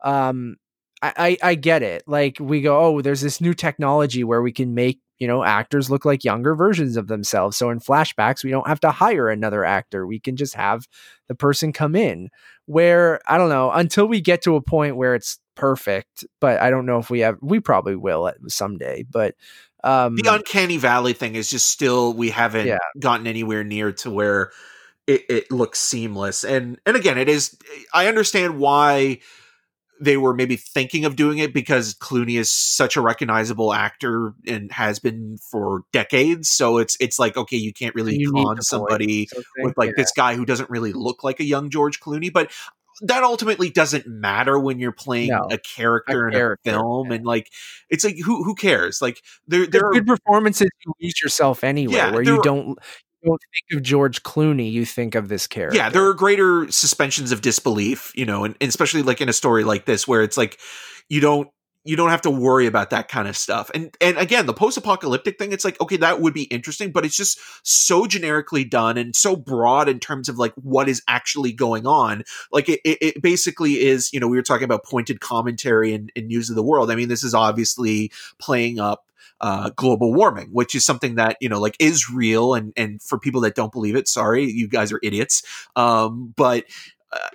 um 0.03 0.55
I, 1.01 1.37
I 1.41 1.55
get 1.55 1.81
it. 1.81 2.03
Like 2.07 2.37
we 2.41 2.61
go, 2.61 2.77
oh, 2.77 3.01
there's 3.01 3.21
this 3.21 3.39
new 3.39 3.53
technology 3.53 4.23
where 4.25 4.41
we 4.41 4.51
can 4.51 4.73
make 4.73 4.99
you 5.19 5.27
know, 5.27 5.43
actors 5.43 5.91
look 5.91 6.05
like 6.05 6.23
younger 6.23 6.55
versions 6.55 6.97
of 6.97 7.07
themselves. 7.07 7.57
So 7.57 7.69
in 7.69 7.79
flashbacks, 7.79 8.43
we 8.43 8.51
don't 8.51 8.67
have 8.67 8.79
to 8.81 8.91
hire 8.91 9.29
another 9.29 9.65
actor. 9.65 10.07
We 10.07 10.19
can 10.19 10.35
just 10.35 10.55
have 10.55 10.87
the 11.27 11.35
person 11.35 11.73
come 11.73 11.95
in. 11.95 12.29
Where 12.65 13.19
I 13.27 13.37
don't 13.37 13.49
know 13.49 13.71
until 13.71 14.07
we 14.07 14.21
get 14.21 14.43
to 14.43 14.55
a 14.55 14.61
point 14.61 14.95
where 14.95 15.15
it's 15.15 15.39
perfect, 15.55 16.23
but 16.39 16.61
I 16.61 16.69
don't 16.69 16.85
know 16.85 16.99
if 16.99 17.09
we 17.09 17.21
have. 17.21 17.37
We 17.41 17.59
probably 17.59 17.95
will 17.95 18.31
someday, 18.47 19.05
but 19.09 19.35
um, 19.83 20.15
the 20.15 20.33
uncanny 20.33 20.77
valley 20.77 21.13
thing 21.13 21.35
is 21.35 21.49
just 21.49 21.67
still 21.67 22.13
we 22.13 22.29
haven't 22.29 22.67
yeah. 22.67 22.77
gotten 22.99 23.27
anywhere 23.27 23.63
near 23.63 23.91
to 23.93 24.11
where 24.11 24.51
it, 25.07 25.25
it 25.29 25.51
looks 25.51 25.79
seamless. 25.79 26.43
And 26.43 26.79
and 26.85 26.95
again, 26.95 27.17
it 27.17 27.29
is. 27.29 27.57
I 27.93 28.07
understand 28.07 28.59
why 28.59 29.19
they 29.99 30.17
were 30.17 30.33
maybe 30.33 30.55
thinking 30.55 31.05
of 31.05 31.15
doing 31.15 31.39
it 31.39 31.53
because 31.53 31.93
Clooney 31.95 32.39
is 32.39 32.51
such 32.51 32.95
a 32.95 33.01
recognizable 33.01 33.73
actor 33.73 34.33
and 34.47 34.71
has 34.71 34.99
been 34.99 35.37
for 35.51 35.83
decades. 35.91 36.49
So 36.49 36.77
it's 36.77 36.95
it's 36.99 37.19
like 37.19 37.37
okay, 37.37 37.57
you 37.57 37.73
can't 37.73 37.95
really 37.95 38.15
You 38.15 38.31
con 38.31 38.61
somebody 38.61 39.27
something, 39.27 39.45
with 39.59 39.77
like 39.77 39.89
yeah. 39.89 39.93
this 39.97 40.11
guy 40.11 40.35
who 40.35 40.45
doesn't 40.45 40.69
really 40.69 40.93
look 40.93 41.23
like 41.23 41.39
a 41.39 41.45
young 41.45 41.69
George 41.69 41.99
Clooney, 41.99 42.31
but 42.31 42.51
that 43.01 43.23
ultimately 43.23 43.69
doesn't 43.69 44.07
matter 44.07 44.59
when 44.59 44.79
you're 44.79 44.91
playing 44.91 45.29
No, 45.29 45.47
a 45.49 45.57
character 45.57 46.27
in 46.27 46.33
character, 46.33 46.71
a 46.71 46.73
film 46.73 47.09
yeah. 47.09 47.15
and 47.15 47.25
like 47.25 47.49
it's 47.89 48.03
like 48.03 48.17
who 48.23 48.43
who 48.43 48.55
cares 48.55 49.01
like 49.01 49.23
there 49.47 49.65
there 49.67 49.85
are 49.85 49.93
good 49.93 50.07
performances 50.07 50.69
you 50.85 50.93
lose 51.01 51.21
yourself 51.21 51.63
anyway, 51.63 51.93
Yeah, 51.93 52.11
where 52.11 52.21
you 52.21 52.41
don't 52.41 52.77
don't 53.23 53.41
think 53.53 53.77
of 53.79 53.83
George 53.83 54.23
Clooney, 54.23 54.71
you 54.71 54.85
think 54.85 55.15
of 55.15 55.27
this 55.27 55.47
character. 55.47 55.75
yeah 55.77 55.89
there 55.89 56.05
are 56.05 56.13
greater 56.13 56.71
suspensions 56.71 57.31
of 57.31 57.41
disbelief 57.41 58.11
you 58.15 58.25
know 58.25 58.43
and, 58.45 58.55
and 58.61 58.69
especially 58.69 59.01
like 59.01 59.21
in 59.21 59.29
a 59.29 59.33
story 59.33 59.63
like 59.63 59.85
this 59.85 60.07
where 60.07 60.21
it's 60.23 60.37
like 60.37 60.59
you 61.09 61.19
don't 61.19 61.49
you 61.89 61.95
don't 61.95 62.11
have 62.11 62.21
to 62.21 62.29
worry 62.29 62.67
about 62.67 62.91
that 62.91 63.07
kind 63.07 63.27
of 63.27 63.35
stuff. 63.35 63.71
And 63.73 63.97
and 63.99 64.15
again 64.17 64.45
the 64.45 64.53
post-apocalyptic 64.53 65.39
thing 65.39 65.51
it's 65.51 65.65
like 65.65 65.81
okay 65.81 65.97
that 65.97 66.21
would 66.21 66.35
be 66.35 66.43
interesting 66.43 66.91
but 66.91 67.03
it's 67.03 67.17
just 67.17 67.39
so 67.63 68.05
generically 68.05 68.63
done 68.63 68.95
and 68.95 69.15
so 69.15 69.35
broad 69.35 69.89
in 69.89 69.99
terms 69.99 70.29
of 70.29 70.37
like 70.37 70.53
what 70.53 70.87
is 70.87 71.01
actually 71.07 71.51
going 71.51 71.87
on. 71.87 72.23
Like 72.51 72.69
it, 72.69 72.79
it, 72.85 72.97
it 73.01 73.21
basically 73.23 73.79
is 73.79 74.13
you 74.13 74.19
know 74.19 74.27
we 74.27 74.37
were 74.37 74.43
talking 74.43 74.65
about 74.65 74.85
pointed 74.85 75.19
commentary 75.19 75.93
and, 75.93 76.11
news 76.15 76.51
of 76.51 76.55
the 76.55 76.63
world. 76.63 76.91
I 76.91 76.95
mean 76.95 77.09
this 77.09 77.23
is 77.23 77.33
obviously 77.33 78.11
playing 78.37 78.79
up 78.79 79.05
uh, 79.41 79.71
global 79.75 80.13
warming, 80.13 80.49
which 80.51 80.75
is 80.75 80.85
something 80.85 81.15
that 81.15 81.37
you 81.39 81.47
know, 81.47 81.61
like, 81.61 81.77
is 81.79 82.09
real, 82.09 82.53
and 82.53 82.73
and 82.75 83.01
for 83.01 83.17
people 83.17 83.39
that 83.41 83.55
don't 83.55 83.71
believe 83.71 83.95
it, 83.95 84.05
sorry, 84.05 84.43
you 84.43 84.67
guys 84.67 84.91
are 84.91 84.99
idiots. 85.01 85.43
Um, 85.77 86.33
but 86.35 86.65
uh, 87.13 87.29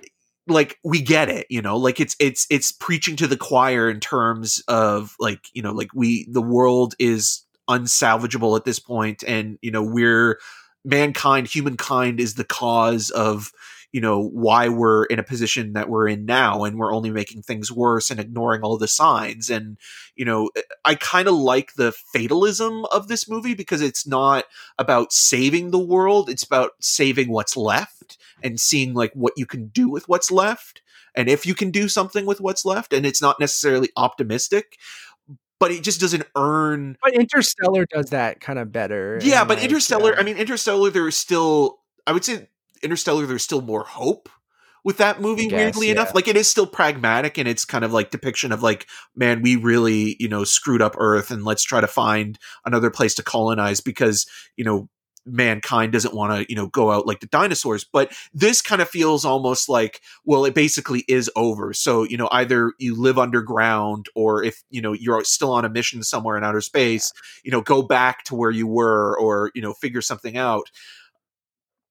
like, 0.47 0.79
we 0.83 1.01
get 1.01 1.29
it, 1.29 1.47
you 1.49 1.61
know, 1.61 1.77
like 1.77 1.99
it's 1.99 2.15
it's 2.19 2.45
it's 2.49 2.71
preaching 2.71 3.15
to 3.17 3.27
the 3.27 3.37
choir 3.37 3.89
in 3.89 3.99
terms 3.99 4.63
of 4.67 5.15
like 5.19 5.47
you 5.53 5.61
know, 5.61 5.71
like 5.71 5.89
we 5.93 6.27
the 6.29 6.41
world 6.41 6.95
is 6.99 7.45
unsalvageable 7.69 8.55
at 8.57 8.65
this 8.65 8.79
point, 8.79 9.23
and 9.23 9.57
you 9.61 9.71
know, 9.71 9.83
we're 9.83 10.39
mankind, 10.83 11.47
humankind 11.47 12.19
is 12.19 12.35
the 12.35 12.43
cause 12.43 13.09
of 13.09 13.51
you 13.95 14.01
know 14.01 14.21
why 14.21 14.67
we're 14.67 15.05
in 15.05 15.19
a 15.19 15.23
position 15.23 15.71
that 15.71 15.87
we're 15.87 16.09
in 16.09 16.25
now 16.25 16.65
and 16.65 16.77
we're 16.77 16.93
only 16.93 17.09
making 17.09 17.41
things 17.41 17.71
worse 17.71 18.11
and 18.11 18.19
ignoring 18.19 18.61
all 18.61 18.77
the 18.77 18.89
signs 18.89 19.49
and 19.49 19.77
you 20.17 20.25
know 20.25 20.49
eh, 20.57 20.61
i 20.83 20.95
kind 20.95 21.29
of 21.29 21.33
like 21.33 21.75
the 21.75 21.93
fatalism 22.11 22.83
of 22.91 23.07
this 23.07 23.29
movie 23.29 23.53
because 23.53 23.81
it's 23.81 24.05
not 24.05 24.43
about 24.77 25.13
saving 25.13 25.71
the 25.71 25.79
world 25.79 26.29
it's 26.29 26.43
about 26.43 26.71
saving 26.81 27.29
what's 27.31 27.55
left 27.55 27.94
and 28.45 28.59
seeing 28.59 28.93
like 28.93 29.11
what 29.13 29.33
you 29.35 29.45
can 29.45 29.67
do 29.67 29.89
with 29.89 30.07
what's 30.07 30.31
left 30.31 30.81
and 31.15 31.27
if 31.27 31.45
you 31.45 31.55
can 31.55 31.71
do 31.71 31.89
something 31.89 32.25
with 32.25 32.39
what's 32.39 32.63
left 32.63 32.93
and 32.93 33.05
it's 33.05 33.21
not 33.21 33.39
necessarily 33.39 33.89
optimistic 33.97 34.77
but 35.59 35.71
it 35.71 35.83
just 35.83 35.99
doesn't 35.99 36.23
earn 36.35 36.97
But 37.01 37.15
Interstellar 37.15 37.85
does 37.85 38.11
that 38.11 38.39
kind 38.39 38.59
of 38.59 38.71
better. 38.71 39.19
yeah 39.23 39.43
but 39.43 39.57
like, 39.57 39.65
interstellar 39.65 40.15
uh, 40.15 40.19
i 40.19 40.23
mean 40.23 40.37
interstellar 40.37 40.89
there's 40.91 41.17
still 41.17 41.79
i 42.05 42.11
would 42.11 42.23
say 42.23 42.47
interstellar 42.83 43.25
there's 43.25 43.43
still 43.43 43.61
more 43.61 43.83
hope 43.83 44.29
with 44.83 44.97
that 44.97 45.19
movie 45.19 45.47
guess, 45.47 45.57
weirdly 45.57 45.89
enough 45.89 46.13
like 46.13 46.27
it 46.27 46.37
is 46.37 46.47
still 46.47 46.67
pragmatic 46.67 47.39
and 47.39 47.47
it's 47.47 47.65
kind 47.65 47.83
of 47.83 47.91
like 47.91 48.11
depiction 48.11 48.51
of 48.51 48.61
like 48.61 48.85
man 49.15 49.41
we 49.41 49.55
really 49.55 50.15
you 50.19 50.29
know 50.29 50.43
screwed 50.43 50.81
up 50.81 50.95
earth 50.99 51.31
and 51.31 51.43
let's 51.43 51.63
try 51.63 51.81
to 51.81 51.87
find 51.87 52.37
another 52.65 52.91
place 52.91 53.15
to 53.15 53.23
colonize 53.23 53.81
because 53.81 54.27
you 54.55 54.63
know 54.63 54.87
mankind 55.25 55.91
doesn't 55.91 56.13
want 56.13 56.31
to 56.31 56.45
you 56.49 56.55
know 56.55 56.67
go 56.67 56.91
out 56.91 57.07
like 57.07 57.19
the 57.19 57.25
dinosaurs 57.27 57.83
but 57.83 58.11
this 58.33 58.61
kind 58.61 58.81
of 58.81 58.87
feels 58.89 59.25
almost 59.25 59.67
like 59.67 60.01
well 60.23 60.45
it 60.45 60.53
basically 60.53 61.03
is 61.07 61.31
over 61.35 61.73
so 61.73 62.03
you 62.03 62.15
know 62.17 62.29
either 62.31 62.73
you 62.79 62.95
live 62.99 63.17
underground 63.17 64.05
or 64.15 64.43
if 64.43 64.63
you 64.69 64.81
know 64.81 64.93
you're 64.93 65.23
still 65.23 65.51
on 65.51 65.65
a 65.65 65.69
mission 65.69 66.03
somewhere 66.03 66.37
in 66.37 66.43
outer 66.43 66.61
space 66.61 67.11
you 67.43 67.51
know 67.51 67.61
go 67.61 67.81
back 67.81 68.23
to 68.23 68.35
where 68.35 68.51
you 68.51 68.67
were 68.67 69.17
or 69.19 69.51
you 69.55 69.61
know 69.61 69.73
figure 69.73 70.01
something 70.01 70.37
out 70.37 70.69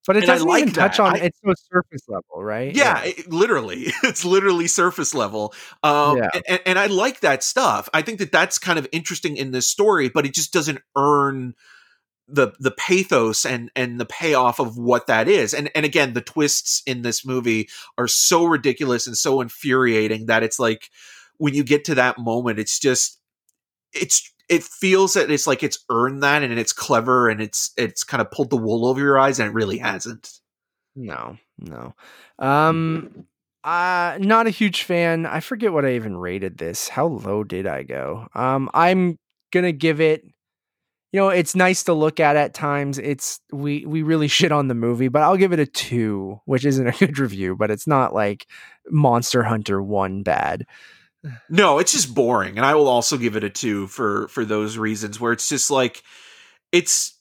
but 0.07 0.17
it 0.17 0.21
and 0.21 0.27
doesn't 0.27 0.47
like 0.49 0.63
even 0.63 0.75
touch 0.75 0.99
that. 0.99 1.03
on 1.03 1.15
I- 1.17 1.25
it's 1.25 1.39
so 1.45 1.53
surface 1.73 2.03
level, 2.09 2.43
right? 2.45 2.75
yeah, 2.75 3.03
it- 3.05 3.33
literally 3.33 3.87
it's 4.05 4.25
literally 4.25 4.67
surface 4.69 5.15
level 5.15 5.55
um 5.83 6.19
Yeah. 6.19 6.29
and, 6.49 6.61
and 6.67 6.79
i 6.79 6.87
like 6.87 7.21
that 7.21 7.43
stuff 7.43 7.89
i 7.95 8.03
think 8.03 8.19
that 8.19 8.31
that's 8.31 8.59
kind 8.59 8.79
of 8.79 8.87
interesting 8.93 9.37
in 9.37 9.51
this 9.51 9.67
story 9.69 10.09
but 10.09 10.27
it 10.27 10.35
just 10.35 10.53
doesn't 10.53 10.79
earn 10.97 11.55
the 12.27 12.53
the 12.59 12.71
pathos 12.71 13.45
and 13.45 13.71
and 13.77 14.01
the 14.01 14.07
payoff 14.07 14.59
of 14.59 14.79
what 14.79 15.07
that 15.07 15.29
is 15.29 15.53
and 15.53 15.71
and 15.75 15.85
again 15.85 16.15
the 16.15 16.21
twists 16.21 16.83
in 16.87 17.03
this 17.03 17.25
movie 17.25 17.69
are 17.99 18.09
so 18.09 18.45
ridiculous 18.45 19.07
and 19.07 19.17
so 19.17 19.41
infuriating 19.41 20.27
that 20.27 20.43
it's 20.43 20.59
like 20.59 20.91
when 21.37 21.55
you 21.55 21.63
get 21.63 21.85
to 21.85 21.95
that 21.95 22.19
moment 22.19 22.59
it's 22.59 22.79
just 22.79 23.21
it's 23.93 24.33
it 24.49 24.63
feels 24.63 25.15
that 25.15 25.31
it's 25.31 25.47
like 25.47 25.63
it's 25.63 25.85
earned 25.91 26.23
that 26.23 26.43
and 26.43 26.59
it's 26.59 26.73
clever 26.73 27.29
and 27.29 27.41
it's 27.41 27.73
it's 27.77 28.05
kind 28.05 28.21
of 28.21 28.31
pulled 28.31 28.51
the 28.51 28.57
wool 28.57 28.87
over 28.87 29.01
your 29.01 29.19
eyes 29.19 29.39
and 29.39 29.49
it 29.49 29.55
really 29.55 29.79
hasn't 29.79 30.31
No, 30.97 31.37
no. 31.59 31.95
Um 32.39 33.27
uh 33.65 34.19
not 34.21 34.47
a 34.47 34.51
huge 34.51 34.83
fan. 34.83 35.25
I 35.27 35.41
forget 35.41 35.73
what 35.73 35.87
I 35.87 35.95
even 35.95 36.17
rated 36.17 36.59
this. 36.59 36.89
How 36.89 37.07
low 37.07 37.45
did 37.45 37.67
I 37.67 37.83
go? 37.83 38.29
Um 38.35 38.71
I'm 38.75 39.19
to 39.53 39.73
give 39.73 40.01
it 40.01 40.25
you 41.15 41.21
know, 41.21 41.29
it's 41.29 41.55
nice 41.55 41.85
to 41.85 41.93
look 41.93 42.19
at 42.19 42.35
at 42.35 42.55
times. 42.55 42.99
It's 42.99 43.39
we 43.53 43.87
we 43.87 44.03
really 44.03 44.27
shit 44.27 44.51
on 44.51 44.67
the 44.67 44.75
movie, 44.75 45.07
but 45.07 45.23
I'll 45.23 45.37
give 45.37 45.53
it 45.53 45.61
a 45.61 45.67
2, 45.67 46.41
which 46.45 46.65
isn't 46.65 46.89
a 46.89 46.91
good 46.99 47.21
review, 47.21 47.55
but 47.55 47.71
it's 47.71 47.87
not 47.87 48.13
like 48.13 48.49
Monster 48.91 49.45
Hunter 49.45 49.81
1 49.81 50.25
bad. 50.25 50.67
No, 51.49 51.79
it's 51.79 51.93
just 51.93 52.15
boring, 52.15 52.59
and 52.59 52.67
I 52.67 52.75
will 52.75 52.89
also 52.89 53.17
give 53.17 53.35
it 53.35 53.45
a 53.45 53.49
two 53.49 53.87
for 53.87 54.29
for 54.29 54.45
those 54.45 54.77
reasons. 54.77 55.19
Where 55.19 55.33
it's 55.33 55.49
just 55.49 55.71
like 55.71 56.03
it's 56.71 57.17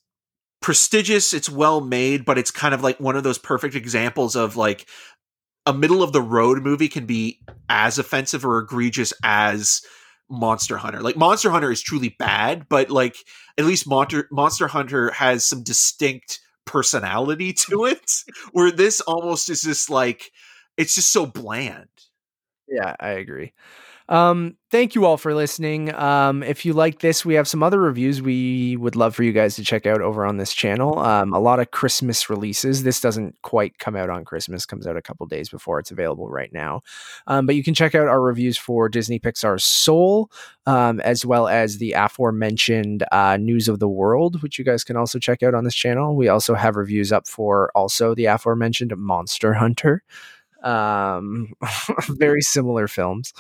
prestigious, 0.60 1.32
it's 1.32 1.50
well 1.50 1.80
made, 1.80 2.26
but 2.26 2.38
it's 2.38 2.52
kind 2.52 2.74
of 2.74 2.82
like 2.82 3.00
one 3.00 3.16
of 3.16 3.24
those 3.24 3.38
perfect 3.38 3.76
examples 3.76 4.36
of 4.36 4.58
like 4.58 4.88
a 5.66 5.74
middle 5.74 6.04
of 6.04 6.12
the 6.12 6.22
road 6.22 6.64
movie 6.64 6.90
can 6.90 7.06
be 7.06 7.40
as 7.70 7.98
offensive 8.00 8.44
or 8.44 8.58
egregious 8.58 9.14
as 9.24 9.84
Monster 10.30 10.78
Hunter. 10.78 11.02
Like 11.02 11.16
Monster 11.16 11.50
Hunter 11.50 11.72
is 11.72 11.82
truly 11.82 12.16
bad, 12.20 12.68
but 12.70 12.90
like 12.90 13.16
at 13.58 13.66
least 13.66 13.88
Monster 13.88 14.28
Monster 14.32 14.68
Hunter 14.68 15.12
has 15.12 15.46
some 15.46 15.64
distinct 15.64 16.40
personality 16.66 17.54
to 17.70 17.86
it. 17.86 18.12
Where 18.52 18.72
this 18.72 19.02
almost 19.02 19.50
is 19.50 19.62
just 19.62 19.90
like 19.90 20.32
it's 20.78 20.96
just 20.96 21.12
so 21.12 21.26
bland. 21.26 21.90
Yeah, 22.68 22.96
I 23.00 23.12
agree. 23.12 23.54
Um, 24.10 24.58
thank 24.70 24.96
you 24.96 25.06
all 25.06 25.18
for 25.18 25.34
listening. 25.34 25.94
Um, 25.94 26.44
if 26.44 26.66
you 26.66 26.74
like 26.74 27.00
this, 27.00 27.26
we 27.26 27.36
have 27.36 27.48
some 27.48 27.64
other 27.64 27.80
reviews 27.80 28.22
we 28.22 28.76
would 28.78 28.96
love 28.96 29.16
for 29.16 29.24
you 29.24 29.32
guys 29.32 29.56
to 29.56 29.64
check 29.64 29.86
out 29.86 30.02
over 30.02 30.26
on 30.26 30.38
this 30.38 30.54
channel. 30.54 31.00
Um, 31.00 31.34
a 31.34 31.40
lot 31.40 31.60
of 31.60 31.72
Christmas 31.72 32.30
releases. 32.30 32.84
This 32.84 33.00
doesn't 33.00 33.42
quite 33.44 33.78
come 33.78 33.96
out 33.96 34.10
on 34.10 34.26
Christmas, 34.26 34.66
comes 34.66 34.86
out 34.86 34.98
a 34.98 35.02
couple 35.02 35.26
days 35.26 35.50
before 35.50 35.80
it's 35.80 35.92
available 35.92 36.30
right 36.30 36.52
now. 36.52 36.82
Um, 37.28 37.46
but 37.46 37.56
you 37.56 37.64
can 37.64 37.74
check 37.74 37.96
out 37.96 38.08
our 38.08 38.22
reviews 38.22 38.58
for 38.58 38.90
Disney 38.90 39.20
Pixar's 39.20 39.64
Soul, 39.64 40.30
um, 40.66 41.00
as 41.02 41.26
well 41.26 41.48
as 41.48 41.78
the 41.78 41.94
aforementioned 41.94 43.04
uh, 43.12 43.38
News 43.38 43.68
of 43.68 43.80
the 43.80 43.90
World, 43.90 44.42
which 44.44 44.60
you 44.60 44.66
guys 44.66 44.84
can 44.84 44.98
also 44.98 45.18
check 45.20 45.44
out 45.44 45.54
on 45.54 45.64
this 45.64 45.76
channel. 45.76 46.16
We 46.16 46.28
also 46.28 46.56
have 46.56 46.76
reviews 46.76 47.12
up 47.12 47.28
for 47.28 47.72
also 47.76 48.16
the 48.16 48.26
aforementioned 48.26 48.96
Monster 48.98 49.54
Hunter 49.54 50.04
um 50.64 51.54
very 52.10 52.42
similar 52.42 52.88
films 52.88 53.34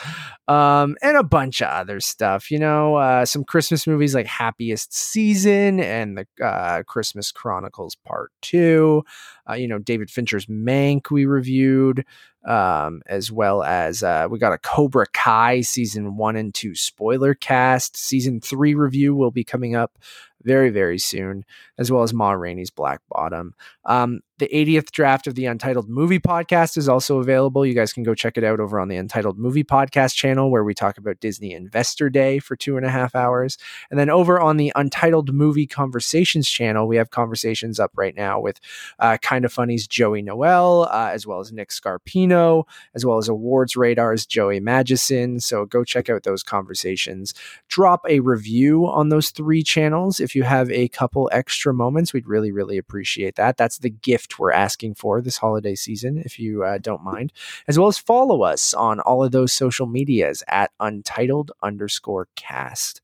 um 0.47 0.95
and 1.01 1.17
a 1.17 1.23
bunch 1.23 1.61
of 1.61 1.69
other 1.69 1.99
stuff 1.99 2.51
you 2.51 2.59
know 2.59 2.95
uh 2.95 3.25
some 3.25 3.43
christmas 3.43 3.87
movies 3.87 4.13
like 4.13 4.25
happiest 4.25 4.93
season 4.93 5.79
and 5.79 6.17
the 6.17 6.45
uh 6.45 6.83
christmas 6.83 7.31
chronicles 7.31 7.95
part 7.95 8.31
two 8.41 9.03
uh, 9.49 9.53
you 9.53 9.67
know 9.67 9.79
david 9.79 10.09
fincher's 10.09 10.47
mank 10.47 11.09
we 11.11 11.25
reviewed 11.25 12.05
um 12.45 13.01
as 13.05 13.31
well 13.31 13.63
as 13.63 14.03
uh 14.03 14.27
we 14.29 14.37
got 14.37 14.51
a 14.51 14.57
cobra 14.57 15.05
kai 15.13 15.61
season 15.61 16.17
one 16.17 16.35
and 16.35 16.53
two 16.53 16.75
spoiler 16.75 17.33
cast. 17.33 17.97
Season 17.97 18.39
three 18.39 18.75
review 18.75 19.15
will 19.15 19.31
be 19.31 19.43
coming 19.43 19.75
up 19.75 19.97
very 20.43 20.69
very 20.69 20.99
soon 20.99 21.43
as 21.77 21.91
well 21.91 22.03
as 22.03 22.13
ma 22.13 22.31
rainey's 22.31 22.71
black 22.71 23.01
bottom 23.09 23.53
um, 23.85 24.21
the 24.43 24.47
80th 24.47 24.91
draft 24.91 25.27
of 25.27 25.35
the 25.35 25.45
Untitled 25.45 25.87
Movie 25.87 26.19
Podcast 26.19 26.75
is 26.75 26.89
also 26.89 27.19
available. 27.19 27.65
You 27.65 27.73
guys 27.75 27.93
can 27.93 28.03
go 28.03 28.13
check 28.13 28.35
it 28.35 28.43
out 28.43 28.59
over 28.59 28.77
on 28.79 28.89
the 28.89 28.97
Untitled 28.97 29.37
Movie 29.37 29.63
Podcast 29.63 30.15
channel, 30.15 30.51
where 30.51 30.65
we 30.65 30.73
talk 30.73 30.97
about 30.97 31.19
Disney 31.19 31.53
Investor 31.53 32.09
Day 32.09 32.39
for 32.39 32.57
two 32.57 32.75
and 32.75 32.85
a 32.85 32.89
half 32.89 33.15
hours. 33.15 33.57
And 33.89 33.97
then 33.97 34.09
over 34.09 34.41
on 34.41 34.57
the 34.57 34.73
Untitled 34.75 35.33
Movie 35.33 35.67
Conversations 35.67 36.49
channel, 36.49 36.87
we 36.87 36.97
have 36.97 37.11
conversations 37.11 37.79
up 37.79 37.91
right 37.95 38.15
now 38.15 38.39
with 38.39 38.59
uh, 38.99 39.17
Kind 39.21 39.45
of 39.45 39.53
Funny's 39.53 39.87
Joey 39.87 40.21
Noelle, 40.21 40.89
uh, 40.91 41.11
as 41.13 41.27
well 41.27 41.39
as 41.39 41.53
Nick 41.53 41.69
Scarpino, 41.69 42.65
as 42.95 43.05
well 43.05 43.19
as 43.19 43.29
Awards 43.29 43.75
Radar's 43.75 44.25
Joey 44.25 44.59
Magidson. 44.59 45.41
So 45.41 45.65
go 45.65 45.83
check 45.83 46.09
out 46.09 46.23
those 46.23 46.43
conversations. 46.43 47.35
Drop 47.69 48.01
a 48.09 48.19
review 48.19 48.87
on 48.87 49.09
those 49.09 49.29
three 49.29 49.61
channels 49.61 50.19
if 50.19 50.32
if 50.33 50.35
you 50.35 50.41
have 50.41 50.71
a 50.71 50.87
couple 50.87 51.29
extra 51.31 51.75
moments, 51.75 52.11
we'd 52.11 52.25
really, 52.25 52.51
really 52.51 52.79
appreciate 52.79 53.35
that. 53.35 53.55
That's 53.55 53.77
the 53.77 53.91
gift 53.91 54.39
we're 54.39 54.51
asking 54.51 54.95
for 54.95 55.21
this 55.21 55.37
holiday 55.37 55.75
season, 55.75 56.17
if 56.17 56.39
you 56.39 56.63
uh, 56.63 56.79
don't 56.79 57.03
mind, 57.03 57.31
as 57.67 57.77
well 57.77 57.87
as 57.87 57.99
follow 57.99 58.41
us 58.41 58.73
on 58.73 58.99
all 58.99 59.23
of 59.23 59.31
those 59.31 59.53
social 59.53 59.85
medias 59.85 60.41
at 60.47 60.71
untitled 60.79 61.51
underscore 61.61 62.29
cast. 62.35 62.99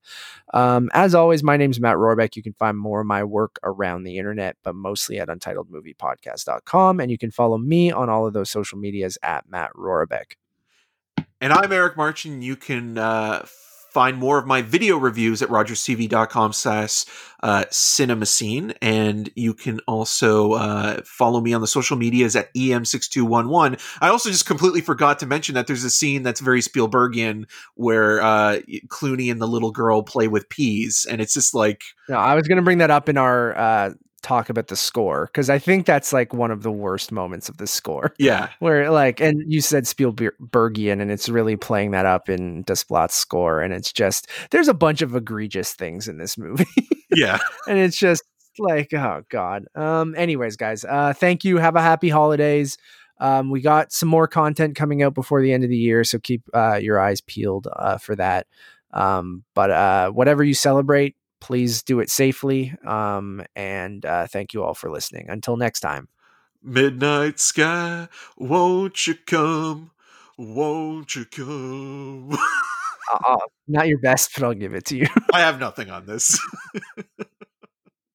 Um, 0.52 0.90
as 0.92 1.14
always, 1.14 1.44
my 1.44 1.56
name 1.56 1.70
is 1.70 1.78
Matt 1.78 1.98
Rohrbeck. 1.98 2.34
You 2.34 2.42
can 2.42 2.54
find 2.54 2.76
more 2.76 3.02
of 3.02 3.06
my 3.06 3.22
work 3.22 3.60
around 3.62 4.02
the 4.02 4.18
internet, 4.18 4.56
but 4.64 4.74
mostly 4.74 5.20
at 5.20 5.28
untitledmoviepodcast.com. 5.28 6.98
And 6.98 7.12
you 7.12 7.18
can 7.18 7.30
follow 7.30 7.58
me 7.58 7.92
on 7.92 8.10
all 8.10 8.26
of 8.26 8.32
those 8.32 8.50
social 8.50 8.76
medias 8.76 9.18
at 9.22 9.48
Matt 9.48 9.72
Rohrbeck. 9.74 10.32
And 11.40 11.52
I'm 11.52 11.70
Eric 11.70 11.96
Marchin. 11.96 12.42
You 12.42 12.56
can 12.56 12.98
uh, 12.98 13.46
find 13.90 14.16
more 14.16 14.38
of 14.38 14.46
my 14.46 14.62
video 14.62 14.96
reviews 14.96 15.42
at 15.42 15.48
rogerscv.com 15.48 16.52
slash 16.52 17.04
uh, 17.42 17.64
cinema 17.70 18.26
scene. 18.26 18.72
And 18.80 19.30
you 19.34 19.54
can 19.54 19.80
also 19.86 20.52
uh, 20.52 21.00
follow 21.04 21.40
me 21.40 21.52
on 21.52 21.60
the 21.60 21.66
social 21.66 21.96
medias 21.96 22.36
at 22.36 22.52
EM6211. 22.54 23.80
I 24.00 24.08
also 24.08 24.30
just 24.30 24.46
completely 24.46 24.80
forgot 24.80 25.18
to 25.20 25.26
mention 25.26 25.54
that 25.54 25.66
there's 25.66 25.84
a 25.84 25.90
scene 25.90 26.22
that's 26.22 26.40
very 26.40 26.60
Spielbergian 26.60 27.46
where 27.74 28.20
uh, 28.20 28.60
Clooney 28.88 29.30
and 29.30 29.40
the 29.40 29.48
little 29.48 29.72
girl 29.72 30.02
play 30.02 30.28
with 30.28 30.48
peas. 30.48 31.06
And 31.08 31.20
it's 31.20 31.34
just 31.34 31.54
like. 31.54 31.82
No, 32.08 32.16
I 32.16 32.34
was 32.34 32.46
going 32.46 32.56
to 32.56 32.62
bring 32.62 32.78
that 32.78 32.90
up 32.90 33.08
in 33.08 33.16
our 33.16 33.56
uh, 33.56 33.90
talk 34.22 34.50
about 34.50 34.68
the 34.68 34.76
score 34.76 35.26
because 35.26 35.48
I 35.50 35.58
think 35.58 35.86
that's 35.86 36.12
like 36.12 36.32
one 36.32 36.50
of 36.50 36.62
the 36.62 36.70
worst 36.70 37.12
moments 37.12 37.48
of 37.48 37.56
the 37.56 37.66
score. 37.66 38.14
Yeah, 38.18 38.50
where 38.58 38.90
like, 38.90 39.20
and 39.20 39.42
you 39.50 39.60
said 39.60 39.84
Spielbergian, 39.84 41.00
and 41.00 41.10
it's 41.10 41.28
really 41.28 41.56
playing 41.56 41.92
that 41.92 42.06
up 42.06 42.28
in 42.28 42.64
Desplat's 42.64 43.14
score, 43.14 43.60
and 43.60 43.72
it's 43.72 43.92
just 43.92 44.28
there's 44.50 44.68
a 44.68 44.74
bunch 44.74 45.02
of 45.02 45.14
egregious 45.14 45.74
things 45.74 46.08
in 46.08 46.18
this 46.18 46.36
movie. 46.36 46.66
yeah, 47.14 47.38
and 47.66 47.78
it's 47.78 47.96
just 47.96 48.22
like, 48.58 48.92
oh 48.92 49.22
god. 49.30 49.64
Um. 49.74 50.14
Anyways, 50.16 50.56
guys, 50.56 50.84
uh, 50.84 51.12
thank 51.12 51.44
you. 51.44 51.58
Have 51.58 51.76
a 51.76 51.82
happy 51.82 52.08
holidays. 52.08 52.76
Um, 53.20 53.50
we 53.50 53.60
got 53.60 53.92
some 53.92 54.08
more 54.08 54.26
content 54.26 54.76
coming 54.76 55.02
out 55.02 55.14
before 55.14 55.42
the 55.42 55.52
end 55.52 55.62
of 55.62 55.70
the 55.70 55.76
year, 55.76 56.04
so 56.04 56.18
keep 56.18 56.42
uh, 56.54 56.76
your 56.76 56.98
eyes 56.98 57.20
peeled 57.20 57.68
uh, 57.76 57.98
for 57.98 58.16
that. 58.16 58.46
Um, 58.92 59.44
but 59.54 59.70
uh, 59.70 60.10
whatever 60.10 60.42
you 60.42 60.54
celebrate, 60.54 61.16
please 61.40 61.82
do 61.82 62.00
it 62.00 62.10
safely. 62.10 62.74
Um, 62.86 63.42
and 63.56 64.04
uh, 64.04 64.26
thank 64.26 64.54
you 64.54 64.62
all 64.62 64.74
for 64.74 64.90
listening. 64.90 65.28
Until 65.28 65.56
next 65.56 65.80
time. 65.80 66.08
Midnight 66.62 67.40
sky, 67.40 68.08
won't 68.36 69.06
you 69.06 69.14
come? 69.26 69.92
Won't 70.36 71.16
you 71.16 71.24
come? 71.24 72.32
uh, 73.26 73.36
not 73.66 73.88
your 73.88 73.98
best, 73.98 74.30
but 74.36 74.44
I'll 74.44 74.54
give 74.54 74.74
it 74.74 74.84
to 74.86 74.96
you. 74.96 75.06
I 75.32 75.40
have 75.40 75.58
nothing 75.58 75.90
on 75.90 76.06
this. 76.06 76.38